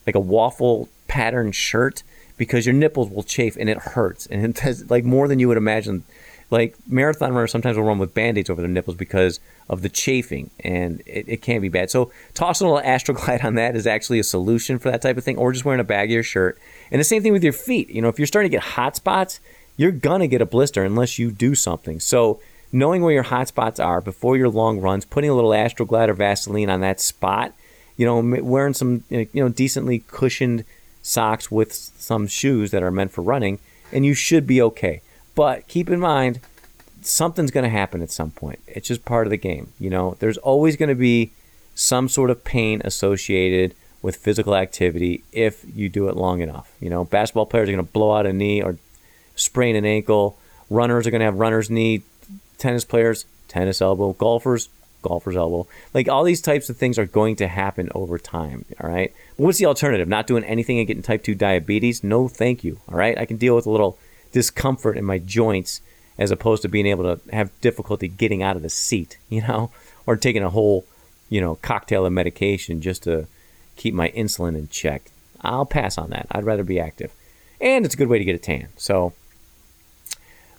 like 0.06 0.16
a 0.16 0.20
waffle 0.20 0.88
pattern 1.08 1.52
shirt 1.52 2.04
because 2.38 2.66
your 2.66 2.74
nipples 2.74 3.10
will 3.10 3.24
chafe 3.24 3.58
and 3.58 3.70
it 3.70 3.78
hurts 3.78 4.26
and 4.28 4.46
it 4.46 4.56
does 4.64 4.90
like 4.90 5.04
more 5.04 5.28
than 5.28 5.40
you 5.40 5.48
would 5.48 5.58
imagine. 5.58 6.04
Like 6.52 6.76
marathon 6.88 7.34
runners 7.34 7.52
sometimes 7.52 7.78
will 7.78 7.84
run 7.84 8.00
with 8.00 8.14
band-aids 8.14 8.50
over 8.50 8.62
their 8.62 8.70
nipples 8.70 8.96
because 8.96 9.40
of 9.70 9.82
the 9.84 9.90
chafing 9.90 10.50
and 10.62 11.02
it, 11.06 11.26
it 11.28 11.42
can 11.42 11.62
be 11.62 11.70
bad. 11.70 11.92
So 11.92 12.12
tossing 12.34 12.68
a 12.68 12.74
little 12.74 12.88
Astroglide 12.88 13.44
on 13.44 13.56
that 13.56 13.76
is 13.76 13.86
actually 13.86 14.20
a 14.20 14.24
solution 14.24 14.80
for 14.80 14.90
that 14.92 15.02
type 15.02 15.18
of 15.18 15.24
thing, 15.24 15.38
or 15.38 15.52
just 15.52 15.66
wearing 15.66 15.82
a 15.82 15.86
baggier 15.86 16.24
shirt. 16.24 16.60
And 16.92 17.00
the 17.00 17.06
same 17.06 17.22
thing 17.22 17.34
with 17.34 17.44
your 17.44 17.54
feet. 17.54 17.90
You 17.90 18.02
know, 18.02 18.10
if 18.10 18.18
you're 18.18 18.28
starting 18.28 18.52
to 18.52 18.56
get 18.56 18.64
hot 18.64 18.96
spots, 18.96 19.40
you're 19.78 19.92
gonna 19.92 20.28
get 20.28 20.42
a 20.42 20.46
blister 20.46 20.84
unless 20.84 21.20
you 21.20 21.32
do 21.32 21.56
something. 21.56 22.00
So 22.00 22.42
knowing 22.72 23.02
where 23.02 23.14
your 23.14 23.24
hot 23.24 23.48
spots 23.48 23.80
are 23.80 24.02
before 24.02 24.38
your 24.38 24.50
long 24.50 24.82
runs, 24.82 25.06
putting 25.06 25.30
a 25.30 25.36
little 25.36 25.52
Astroglide 25.52 26.10
or 26.10 26.14
Vaseline 26.14 26.70
on 26.70 26.82
that 26.82 27.00
spot 27.00 27.54
you 28.00 28.06
know, 28.06 28.42
wearing 28.42 28.74
some 28.74 29.04
eh, 29.12 29.26
you 29.34 29.44
know 29.44 29.50
decently 29.50 30.00
cushioned 30.00 30.64
socks 31.02 31.52
with 31.52 31.74
some 31.74 32.28
shoes 32.28 32.72
that 32.72 32.82
are 32.82 32.92
meant 32.92 33.12
for 33.12 33.22
running, 33.22 33.60
and 33.92 34.06
you 34.06 34.14
should 34.14 34.48
be 34.48 34.62
okay. 34.62 35.02
But 35.40 35.70
keep 35.70 35.90
in 35.90 36.02
mind, 36.02 36.42
something's 37.02 37.50
going 37.50 37.64
to 37.64 37.70
happen 37.70 38.02
at 38.02 38.12
some 38.12 38.30
point. 38.30 38.60
It's 38.68 38.90
just 38.90 39.06
part 39.06 39.26
of 39.26 39.32
the 39.32 39.38
game. 39.38 39.72
You 39.80 39.90
know, 39.90 40.18
there's 40.20 40.38
always 40.38 40.76
going 40.76 40.90
to 40.90 40.96
be 40.96 41.32
some 41.76 42.10
sort 42.10 42.30
of 42.30 42.44
pain 42.44 42.82
associated 42.84 43.74
with 44.02 44.18
physical 44.18 44.54
activity 44.54 45.24
if 45.32 45.64
you 45.74 45.88
do 45.88 46.10
it 46.10 46.18
long 46.18 46.42
enough. 46.42 46.70
You 46.82 46.90
know, 46.90 47.06
basketball 47.06 47.46
players 47.46 47.70
are 47.70 47.72
going 47.72 47.86
to 47.86 47.90
blow 47.90 48.18
out 48.18 48.26
a 48.26 48.34
knee 48.34 48.62
or 48.62 48.80
sprain 49.38 49.78
an 49.78 49.86
ankle. 49.86 50.38
Runners 50.70 51.08
are 51.08 51.12
going 51.12 51.22
to 51.22 51.26
have 51.26 51.40
runner's 51.40 51.70
knee 51.70 52.02
tennis 52.58 52.84
players, 52.84 53.24
tennis 53.48 53.82
elbow, 53.82 54.12
golfers, 54.12 54.68
golfer's 55.04 55.38
elbow. 55.38 55.68
Like 55.94 56.10
all 56.10 56.26
these 56.26 56.42
types 56.42 56.70
of 56.70 56.76
things 56.76 57.00
are 57.00 57.06
going 57.06 57.38
to 57.38 57.48
happen 57.48 57.88
over 57.96 58.20
time. 58.20 58.66
All 58.82 58.90
right. 58.90 59.14
But 59.38 59.46
what's 59.46 59.60
the 59.60 59.68
alternative? 59.68 60.10
Not 60.10 60.28
doing 60.28 60.44
anything 60.44 60.80
and 60.80 60.88
getting 60.88 61.02
type 61.02 61.24
2 61.24 61.34
diabetes? 61.34 62.04
No, 62.04 62.28
thank 62.28 62.66
you. 62.66 62.82
All 62.90 62.98
right. 62.98 63.18
I 63.18 63.24
can 63.24 63.38
deal 63.38 63.56
with 63.56 63.66
a 63.66 63.72
little 63.72 63.98
discomfort 64.32 64.98
in 64.98 65.06
my 65.06 65.18
joints 65.18 65.82
as 66.18 66.32
opposed 66.32 66.62
to 66.62 66.68
being 66.68 66.86
able 66.86 67.04
to 67.04 67.32
have 67.34 67.50
difficulty 67.62 68.08
getting 68.08 68.44
out 68.44 68.56
of 68.56 68.62
the 68.62 68.70
seat, 68.70 69.18
you 69.30 69.42
know, 69.42 69.72
or 70.06 70.16
taking 70.16 70.44
a 70.44 70.50
whole, 70.50 70.86
you 71.30 71.42
know, 71.42 71.56
cocktail 71.56 72.06
of 72.06 72.14
medication 72.14 72.82
just 72.82 73.04
to 73.04 73.28
keep 73.76 73.94
my 73.94 74.10
insulin 74.10 74.58
in 74.58 74.68
check. 74.68 75.12
I'll 75.42 75.66
pass 75.66 75.98
on 75.98 76.10
that. 76.10 76.28
I'd 76.32 76.44
rather 76.44 76.64
be 76.64 76.80
active. 76.80 77.14
And 77.62 77.86
it's 77.86 77.94
a 77.94 77.98
good 77.98 78.10
way 78.10 78.20
to 78.20 78.26
get 78.26 78.36
a 78.36 78.40
tan. 78.40 78.70
So, 78.76 79.14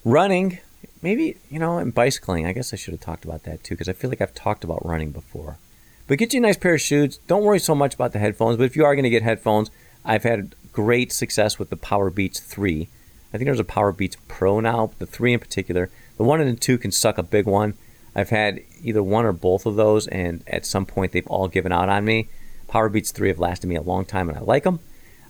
running, 0.04 0.58
maybe, 1.02 1.36
you 1.50 1.58
know, 1.58 1.78
and 1.78 1.94
bicycling. 1.94 2.46
I 2.46 2.52
guess 2.52 2.72
I 2.72 2.76
should 2.76 2.92
have 2.92 3.00
talked 3.00 3.24
about 3.24 3.44
that 3.44 3.62
too 3.62 3.74
because 3.74 3.88
I 3.88 3.92
feel 3.92 4.10
like 4.10 4.20
I've 4.20 4.34
talked 4.34 4.64
about 4.64 4.84
running 4.84 5.10
before. 5.10 5.58
But 6.06 6.18
get 6.18 6.32
you 6.32 6.40
a 6.40 6.42
nice 6.42 6.56
pair 6.56 6.74
of 6.74 6.80
shoes. 6.80 7.18
Don't 7.26 7.44
worry 7.44 7.60
so 7.60 7.74
much 7.74 7.94
about 7.94 8.12
the 8.12 8.18
headphones. 8.18 8.56
But 8.56 8.64
if 8.64 8.76
you 8.76 8.84
are 8.84 8.94
going 8.94 9.04
to 9.04 9.10
get 9.10 9.22
headphones, 9.22 9.70
I've 10.04 10.24
had 10.24 10.54
great 10.72 11.12
success 11.12 11.58
with 11.58 11.70
the 11.70 11.76
Powerbeats 11.76 12.40
3. 12.40 12.88
I 13.32 13.38
think 13.38 13.46
there's 13.46 13.60
a 13.60 13.64
Powerbeats 13.64 14.16
Pro 14.28 14.60
now, 14.60 14.90
the 14.98 15.06
3 15.06 15.34
in 15.34 15.40
particular. 15.40 15.90
The 16.16 16.24
1 16.24 16.40
and 16.40 16.56
the 16.56 16.60
2 16.60 16.78
can 16.78 16.90
suck 16.90 17.18
a 17.18 17.22
big 17.22 17.46
one. 17.46 17.74
I've 18.14 18.30
had 18.30 18.60
either 18.82 19.02
one 19.02 19.24
or 19.24 19.32
both 19.32 19.66
of 19.66 19.76
those, 19.76 20.08
and 20.08 20.42
at 20.46 20.66
some 20.66 20.84
point 20.84 21.12
they've 21.12 21.26
all 21.28 21.48
given 21.48 21.70
out 21.72 21.88
on 21.88 22.04
me. 22.04 22.28
Powerbeats 22.68 23.12
3 23.12 23.28
have 23.28 23.38
lasted 23.38 23.68
me 23.68 23.76
a 23.76 23.82
long 23.82 24.04
time, 24.04 24.28
and 24.28 24.36
I 24.36 24.42
like 24.42 24.64
them. 24.64 24.80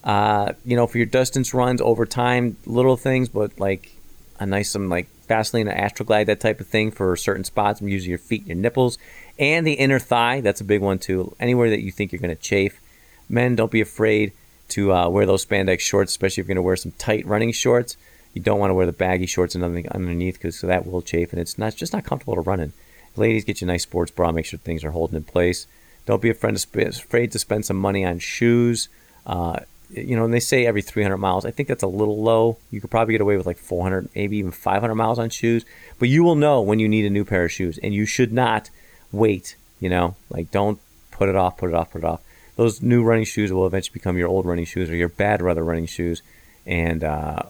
Uh, 0.02 0.54
you 0.64 0.76
know, 0.76 0.86
for 0.86 0.96
your 0.96 1.06
distance 1.06 1.52
runs 1.52 1.80
over 1.80 2.06
time, 2.06 2.56
little 2.64 2.96
things, 2.96 3.28
but 3.28 3.60
like 3.60 3.94
a 4.38 4.46
nice 4.46 4.70
some 4.70 4.88
like 4.88 5.08
Vaseline 5.28 5.68
or 5.68 5.74
Astroglide, 5.74 6.26
that 6.26 6.40
type 6.40 6.60
of 6.60 6.66
thing 6.66 6.90
for 6.90 7.14
certain 7.16 7.44
spots. 7.44 7.80
I'm 7.80 7.88
using 7.88 8.08
your 8.08 8.18
feet 8.18 8.40
and 8.40 8.48
your 8.48 8.56
nipples 8.56 8.98
and 9.38 9.66
the 9.66 9.74
inner 9.74 9.98
thigh. 9.98 10.40
That's 10.40 10.60
a 10.60 10.64
big 10.64 10.80
one 10.80 10.98
too. 10.98 11.36
Anywhere 11.38 11.70
that 11.70 11.82
you 11.82 11.92
think 11.92 12.12
you're 12.12 12.20
going 12.20 12.34
to 12.34 12.42
chafe. 12.42 12.80
Men, 13.28 13.54
don't 13.54 13.70
be 13.70 13.80
afraid 13.80 14.32
to 14.70 14.92
uh, 14.92 15.08
wear 15.08 15.26
those 15.26 15.44
spandex 15.44 15.80
shorts, 15.80 16.12
especially 16.12 16.42
if 16.42 16.48
you're 16.48 16.54
going 16.54 16.56
to 16.56 16.62
wear 16.62 16.76
some 16.76 16.92
tight 16.92 17.26
running 17.26 17.52
shorts. 17.52 17.96
You 18.34 18.42
don't 18.42 18.60
want 18.60 18.70
to 18.70 18.74
wear 18.74 18.86
the 18.86 18.92
baggy 18.92 19.26
shorts 19.26 19.54
and 19.54 19.62
nothing 19.62 19.88
underneath 19.90 20.34
because 20.34 20.60
that 20.60 20.86
will 20.86 21.02
chafe 21.02 21.32
and 21.32 21.40
it's 21.40 21.58
not 21.58 21.68
it's 21.68 21.76
just 21.76 21.92
not 21.92 22.04
comfortable 22.04 22.36
to 22.36 22.40
run 22.40 22.60
in. 22.60 22.72
Ladies, 23.16 23.44
get 23.44 23.60
you 23.60 23.66
a 23.66 23.68
nice 23.68 23.82
sports 23.82 24.12
bra. 24.12 24.30
Make 24.30 24.46
sure 24.46 24.58
things 24.58 24.84
are 24.84 24.92
holding 24.92 25.16
in 25.16 25.24
place. 25.24 25.66
Don't 26.06 26.22
be 26.22 26.30
afraid 26.30 26.52
to, 26.52 26.58
sp- 26.62 26.88
afraid 26.88 27.32
to 27.32 27.38
spend 27.38 27.66
some 27.66 27.76
money 27.76 28.04
on 28.04 28.18
shoes. 28.18 28.88
Uh, 29.26 29.60
you 29.90 30.14
know, 30.14 30.24
and 30.24 30.32
they 30.32 30.40
say 30.40 30.66
every 30.66 30.82
300 30.82 31.16
miles. 31.16 31.44
I 31.44 31.50
think 31.50 31.68
that's 31.68 31.82
a 31.82 31.88
little 31.88 32.22
low. 32.22 32.58
You 32.70 32.80
could 32.80 32.90
probably 32.90 33.12
get 33.12 33.20
away 33.20 33.36
with 33.36 33.46
like 33.46 33.58
400, 33.58 34.08
maybe 34.14 34.36
even 34.36 34.52
500 34.52 34.94
miles 34.94 35.18
on 35.18 35.30
shoes. 35.30 35.64
But 35.98 36.08
you 36.08 36.22
will 36.22 36.36
know 36.36 36.60
when 36.60 36.78
you 36.78 36.88
need 36.88 37.04
a 37.04 37.10
new 37.10 37.24
pair 37.24 37.44
of 37.44 37.52
shoes, 37.52 37.78
and 37.78 37.92
you 37.92 38.06
should 38.06 38.32
not 38.32 38.70
wait. 39.10 39.56
You 39.80 39.88
know, 39.88 40.14
like 40.30 40.50
don't 40.50 40.78
put 41.10 41.28
it 41.28 41.36
off, 41.36 41.56
put 41.56 41.70
it 41.70 41.74
off, 41.74 41.90
put 41.90 42.02
it 42.02 42.04
off. 42.04 42.20
Those 42.60 42.82
new 42.82 43.02
running 43.02 43.24
shoes 43.24 43.50
will 43.50 43.66
eventually 43.66 43.94
become 43.94 44.18
your 44.18 44.28
old 44.28 44.44
running 44.44 44.66
shoes 44.66 44.90
or 44.90 44.94
your 44.94 45.08
bad 45.08 45.40
rather 45.40 45.64
running 45.64 45.86
shoes, 45.86 46.20
and 46.66 47.02
uh, 47.02 47.44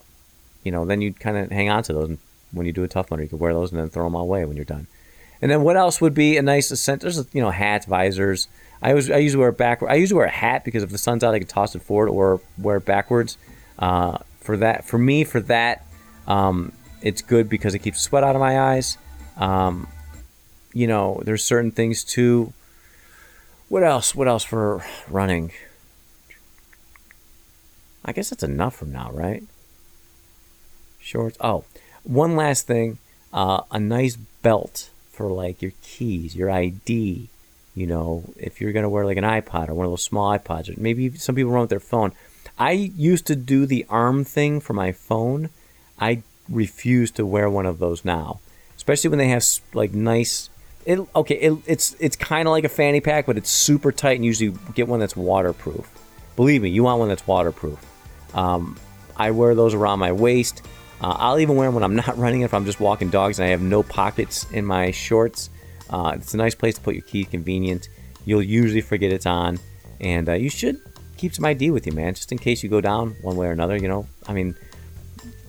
you 0.62 0.70
know, 0.70 0.84
then 0.84 1.00
you 1.00 1.12
kind 1.12 1.36
of 1.36 1.50
hang 1.50 1.68
on 1.68 1.82
to 1.82 1.92
those. 1.92 2.16
When 2.52 2.64
you 2.64 2.72
do 2.72 2.84
a 2.84 2.88
tough 2.88 3.10
one. 3.10 3.20
you 3.20 3.26
can 3.26 3.40
wear 3.40 3.52
those 3.52 3.72
and 3.72 3.80
then 3.80 3.88
throw 3.90 4.04
them 4.04 4.14
away 4.14 4.44
when 4.44 4.54
you're 4.54 4.64
done. 4.64 4.86
And 5.42 5.50
then 5.50 5.62
what 5.62 5.76
else 5.76 6.00
would 6.00 6.14
be 6.14 6.36
a 6.36 6.42
nice 6.42 6.68
scent? 6.68 7.00
There's 7.00 7.18
you 7.34 7.42
know 7.42 7.50
hats, 7.50 7.86
visors. 7.86 8.46
I 8.80 8.94
was 8.94 9.10
I 9.10 9.16
usually 9.16 9.40
wear 9.40 9.48
a 9.48 9.52
back. 9.52 9.82
I 9.82 9.94
usually 9.96 10.18
wear 10.18 10.26
a 10.26 10.30
hat 10.30 10.64
because 10.64 10.84
if 10.84 10.90
the 10.90 10.98
sun's 10.98 11.24
out, 11.24 11.34
I 11.34 11.40
can 11.40 11.48
toss 11.48 11.74
it 11.74 11.82
forward 11.82 12.08
or 12.08 12.40
wear 12.56 12.76
it 12.76 12.84
backwards. 12.84 13.36
Uh, 13.80 14.18
for 14.38 14.56
that, 14.58 14.84
for 14.84 14.96
me, 14.96 15.24
for 15.24 15.40
that, 15.40 15.84
um, 16.28 16.70
it's 17.02 17.20
good 17.20 17.48
because 17.48 17.74
it 17.74 17.80
keeps 17.80 18.00
sweat 18.00 18.22
out 18.22 18.36
of 18.36 18.40
my 18.40 18.60
eyes. 18.60 18.96
Um, 19.36 19.88
you 20.72 20.86
know, 20.86 21.20
there's 21.24 21.42
certain 21.42 21.72
things 21.72 22.04
too. 22.04 22.52
What 23.70 23.84
else? 23.84 24.16
What 24.16 24.26
else 24.26 24.42
for 24.42 24.84
running? 25.08 25.52
I 28.04 28.10
guess 28.10 28.30
that's 28.30 28.42
enough 28.42 28.74
from 28.74 28.90
now, 28.90 29.12
right? 29.12 29.44
Shorts. 30.98 31.38
Oh, 31.40 31.62
one 32.02 32.34
last 32.34 32.66
thing. 32.66 32.98
Uh, 33.32 33.62
a 33.70 33.78
nice 33.78 34.16
belt 34.16 34.90
for 35.12 35.30
like 35.30 35.62
your 35.62 35.70
keys, 35.82 36.34
your 36.34 36.50
ID. 36.50 37.28
You 37.76 37.86
know, 37.86 38.24
if 38.36 38.60
you're 38.60 38.72
gonna 38.72 38.88
wear 38.88 39.06
like 39.06 39.16
an 39.16 39.22
iPod 39.22 39.68
or 39.68 39.74
one 39.74 39.86
of 39.86 39.92
those 39.92 40.02
small 40.02 40.36
iPods, 40.36 40.68
or 40.68 40.80
maybe 40.80 41.16
some 41.16 41.36
people 41.36 41.52
run 41.52 41.60
with 41.60 41.70
their 41.70 41.78
phone. 41.78 42.10
I 42.58 42.72
used 42.72 43.24
to 43.28 43.36
do 43.36 43.66
the 43.66 43.86
arm 43.88 44.24
thing 44.24 44.60
for 44.60 44.72
my 44.72 44.90
phone. 44.90 45.48
I 45.96 46.24
refuse 46.48 47.12
to 47.12 47.24
wear 47.24 47.48
one 47.48 47.66
of 47.66 47.78
those 47.78 48.04
now, 48.04 48.40
especially 48.76 49.10
when 49.10 49.20
they 49.20 49.28
have 49.28 49.46
like 49.72 49.94
nice. 49.94 50.49
It, 50.84 50.98
okay, 51.14 51.34
it, 51.36 51.58
it's 51.66 51.94
it's 52.00 52.16
kind 52.16 52.48
of 52.48 52.52
like 52.52 52.64
a 52.64 52.68
fanny 52.68 53.00
pack, 53.00 53.26
but 53.26 53.36
it's 53.36 53.50
super 53.50 53.92
tight, 53.92 54.16
and 54.16 54.24
usually 54.24 54.56
get 54.74 54.88
one 54.88 55.00
that's 55.00 55.16
waterproof. 55.16 55.90
Believe 56.36 56.62
me, 56.62 56.70
you 56.70 56.84
want 56.84 56.98
one 56.98 57.08
that's 57.08 57.26
waterproof. 57.26 57.78
Um, 58.34 58.78
I 59.16 59.30
wear 59.32 59.54
those 59.54 59.74
around 59.74 59.98
my 59.98 60.12
waist. 60.12 60.62
Uh, 61.00 61.16
I'll 61.18 61.38
even 61.38 61.56
wear 61.56 61.68
them 61.68 61.74
when 61.74 61.84
I'm 61.84 61.96
not 62.06 62.16
running. 62.16 62.42
If 62.42 62.54
I'm 62.54 62.64
just 62.64 62.80
walking 62.80 63.10
dogs 63.10 63.38
and 63.38 63.46
I 63.46 63.50
have 63.50 63.60
no 63.60 63.82
pockets 63.82 64.50
in 64.52 64.64
my 64.64 64.90
shorts, 64.90 65.50
uh, 65.90 66.12
it's 66.16 66.34
a 66.34 66.38
nice 66.38 66.54
place 66.54 66.76
to 66.76 66.80
put 66.80 66.94
your 66.94 67.04
keys. 67.04 67.28
Convenient. 67.28 67.88
You'll 68.24 68.42
usually 68.42 68.80
forget 68.80 69.12
it's 69.12 69.26
on, 69.26 69.58
and 70.00 70.28
uh, 70.28 70.32
you 70.32 70.48
should 70.48 70.80
keep 71.16 71.34
some 71.34 71.44
ID 71.44 71.70
with 71.70 71.86
you, 71.86 71.92
man, 71.92 72.14
just 72.14 72.32
in 72.32 72.38
case 72.38 72.62
you 72.62 72.70
go 72.70 72.80
down 72.80 73.16
one 73.20 73.36
way 73.36 73.46
or 73.46 73.52
another. 73.52 73.76
You 73.76 73.88
know, 73.88 74.06
I 74.26 74.32
mean, 74.32 74.56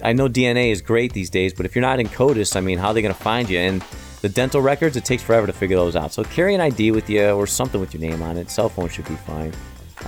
I 0.03 0.13
know 0.13 0.27
DNA 0.27 0.71
is 0.71 0.81
great 0.81 1.13
these 1.13 1.29
days, 1.29 1.53
but 1.53 1.65
if 1.65 1.75
you're 1.75 1.81
not 1.81 1.99
in 1.99 2.07
CODIS, 2.07 2.55
I 2.55 2.61
mean, 2.61 2.77
how 2.77 2.89
are 2.89 2.93
they 2.93 3.01
going 3.01 3.13
to 3.13 3.19
find 3.19 3.49
you? 3.49 3.59
And 3.59 3.83
the 4.21 4.29
dental 4.29 4.61
records, 4.61 4.95
it 4.95 5.05
takes 5.05 5.23
forever 5.23 5.47
to 5.47 5.53
figure 5.53 5.75
those 5.75 5.95
out. 5.95 6.13
So 6.13 6.23
carry 6.23 6.53
an 6.53 6.61
ID 6.61 6.91
with 6.91 7.09
you 7.09 7.29
or 7.31 7.47
something 7.47 7.81
with 7.81 7.93
your 7.93 8.01
name 8.01 8.21
on 8.21 8.37
it. 8.37 8.49
Cell 8.49 8.69
phone 8.69 8.87
should 8.87 9.07
be 9.07 9.15
fine. 9.15 9.53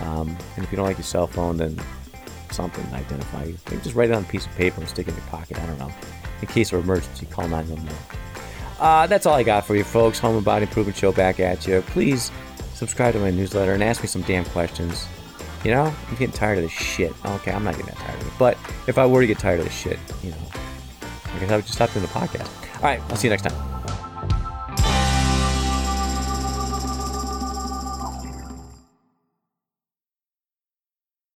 Um, 0.01 0.37
and 0.55 0.63
if 0.63 0.71
you 0.71 0.75
don't 0.75 0.85
like 0.85 0.97
your 0.97 1.03
cell 1.03 1.27
phone, 1.27 1.57
then 1.57 1.79
something 2.51 2.85
to 2.87 2.95
identify 2.95 3.45
you. 3.45 3.57
Maybe 3.69 3.81
just 3.81 3.95
write 3.95 4.09
it 4.09 4.15
on 4.15 4.23
a 4.23 4.27
piece 4.27 4.45
of 4.45 4.55
paper 4.55 4.79
and 4.79 4.89
stick 4.89 5.07
it 5.07 5.11
in 5.11 5.17
your 5.17 5.25
pocket. 5.27 5.59
I 5.59 5.65
don't 5.65 5.79
know. 5.79 5.91
In 6.41 6.47
case 6.47 6.71
of 6.73 6.83
emergency, 6.83 7.25
call 7.25 7.47
911. 7.47 7.95
Uh, 8.79 9.07
that's 9.07 9.25
all 9.25 9.33
I 9.33 9.43
got 9.43 9.65
for 9.65 9.75
you, 9.75 9.83
folks. 9.83 10.19
Home 10.19 10.35
and 10.35 10.45
Body 10.45 10.63
Improvement 10.63 10.97
Show 10.97 11.11
back 11.11 11.39
at 11.39 11.65
you. 11.65 11.81
Please 11.87 12.31
subscribe 12.73 13.13
to 13.13 13.19
my 13.19 13.31
newsletter 13.31 13.73
and 13.73 13.83
ask 13.83 14.01
me 14.01 14.07
some 14.07 14.21
damn 14.23 14.45
questions. 14.45 15.07
You 15.63 15.71
know, 15.71 15.83
I'm 16.09 16.15
getting 16.17 16.33
tired 16.33 16.57
of 16.57 16.63
this 16.65 16.73
shit. 16.73 17.13
Okay, 17.25 17.51
I'm 17.51 17.63
not 17.63 17.75
getting 17.77 17.87
that 17.87 17.97
tired 17.97 18.19
of 18.19 18.27
it. 18.27 18.33
But 18.37 18.57
if 18.87 18.97
I 18.97 19.05
were 19.05 19.21
to 19.21 19.27
get 19.27 19.39
tired 19.39 19.59
of 19.59 19.65
this 19.65 19.75
shit, 19.75 19.97
you 20.21 20.31
know, 20.31 20.37
I 21.33 21.39
guess 21.39 21.51
I 21.51 21.55
would 21.55 21.65
just 21.65 21.75
stop 21.75 21.93
doing 21.93 22.05
the 22.05 22.11
podcast. 22.11 22.49
All 22.77 22.83
right, 22.83 22.99
I'll 23.09 23.15
see 23.15 23.27
you 23.27 23.31
next 23.31 23.43
time. 23.43 23.72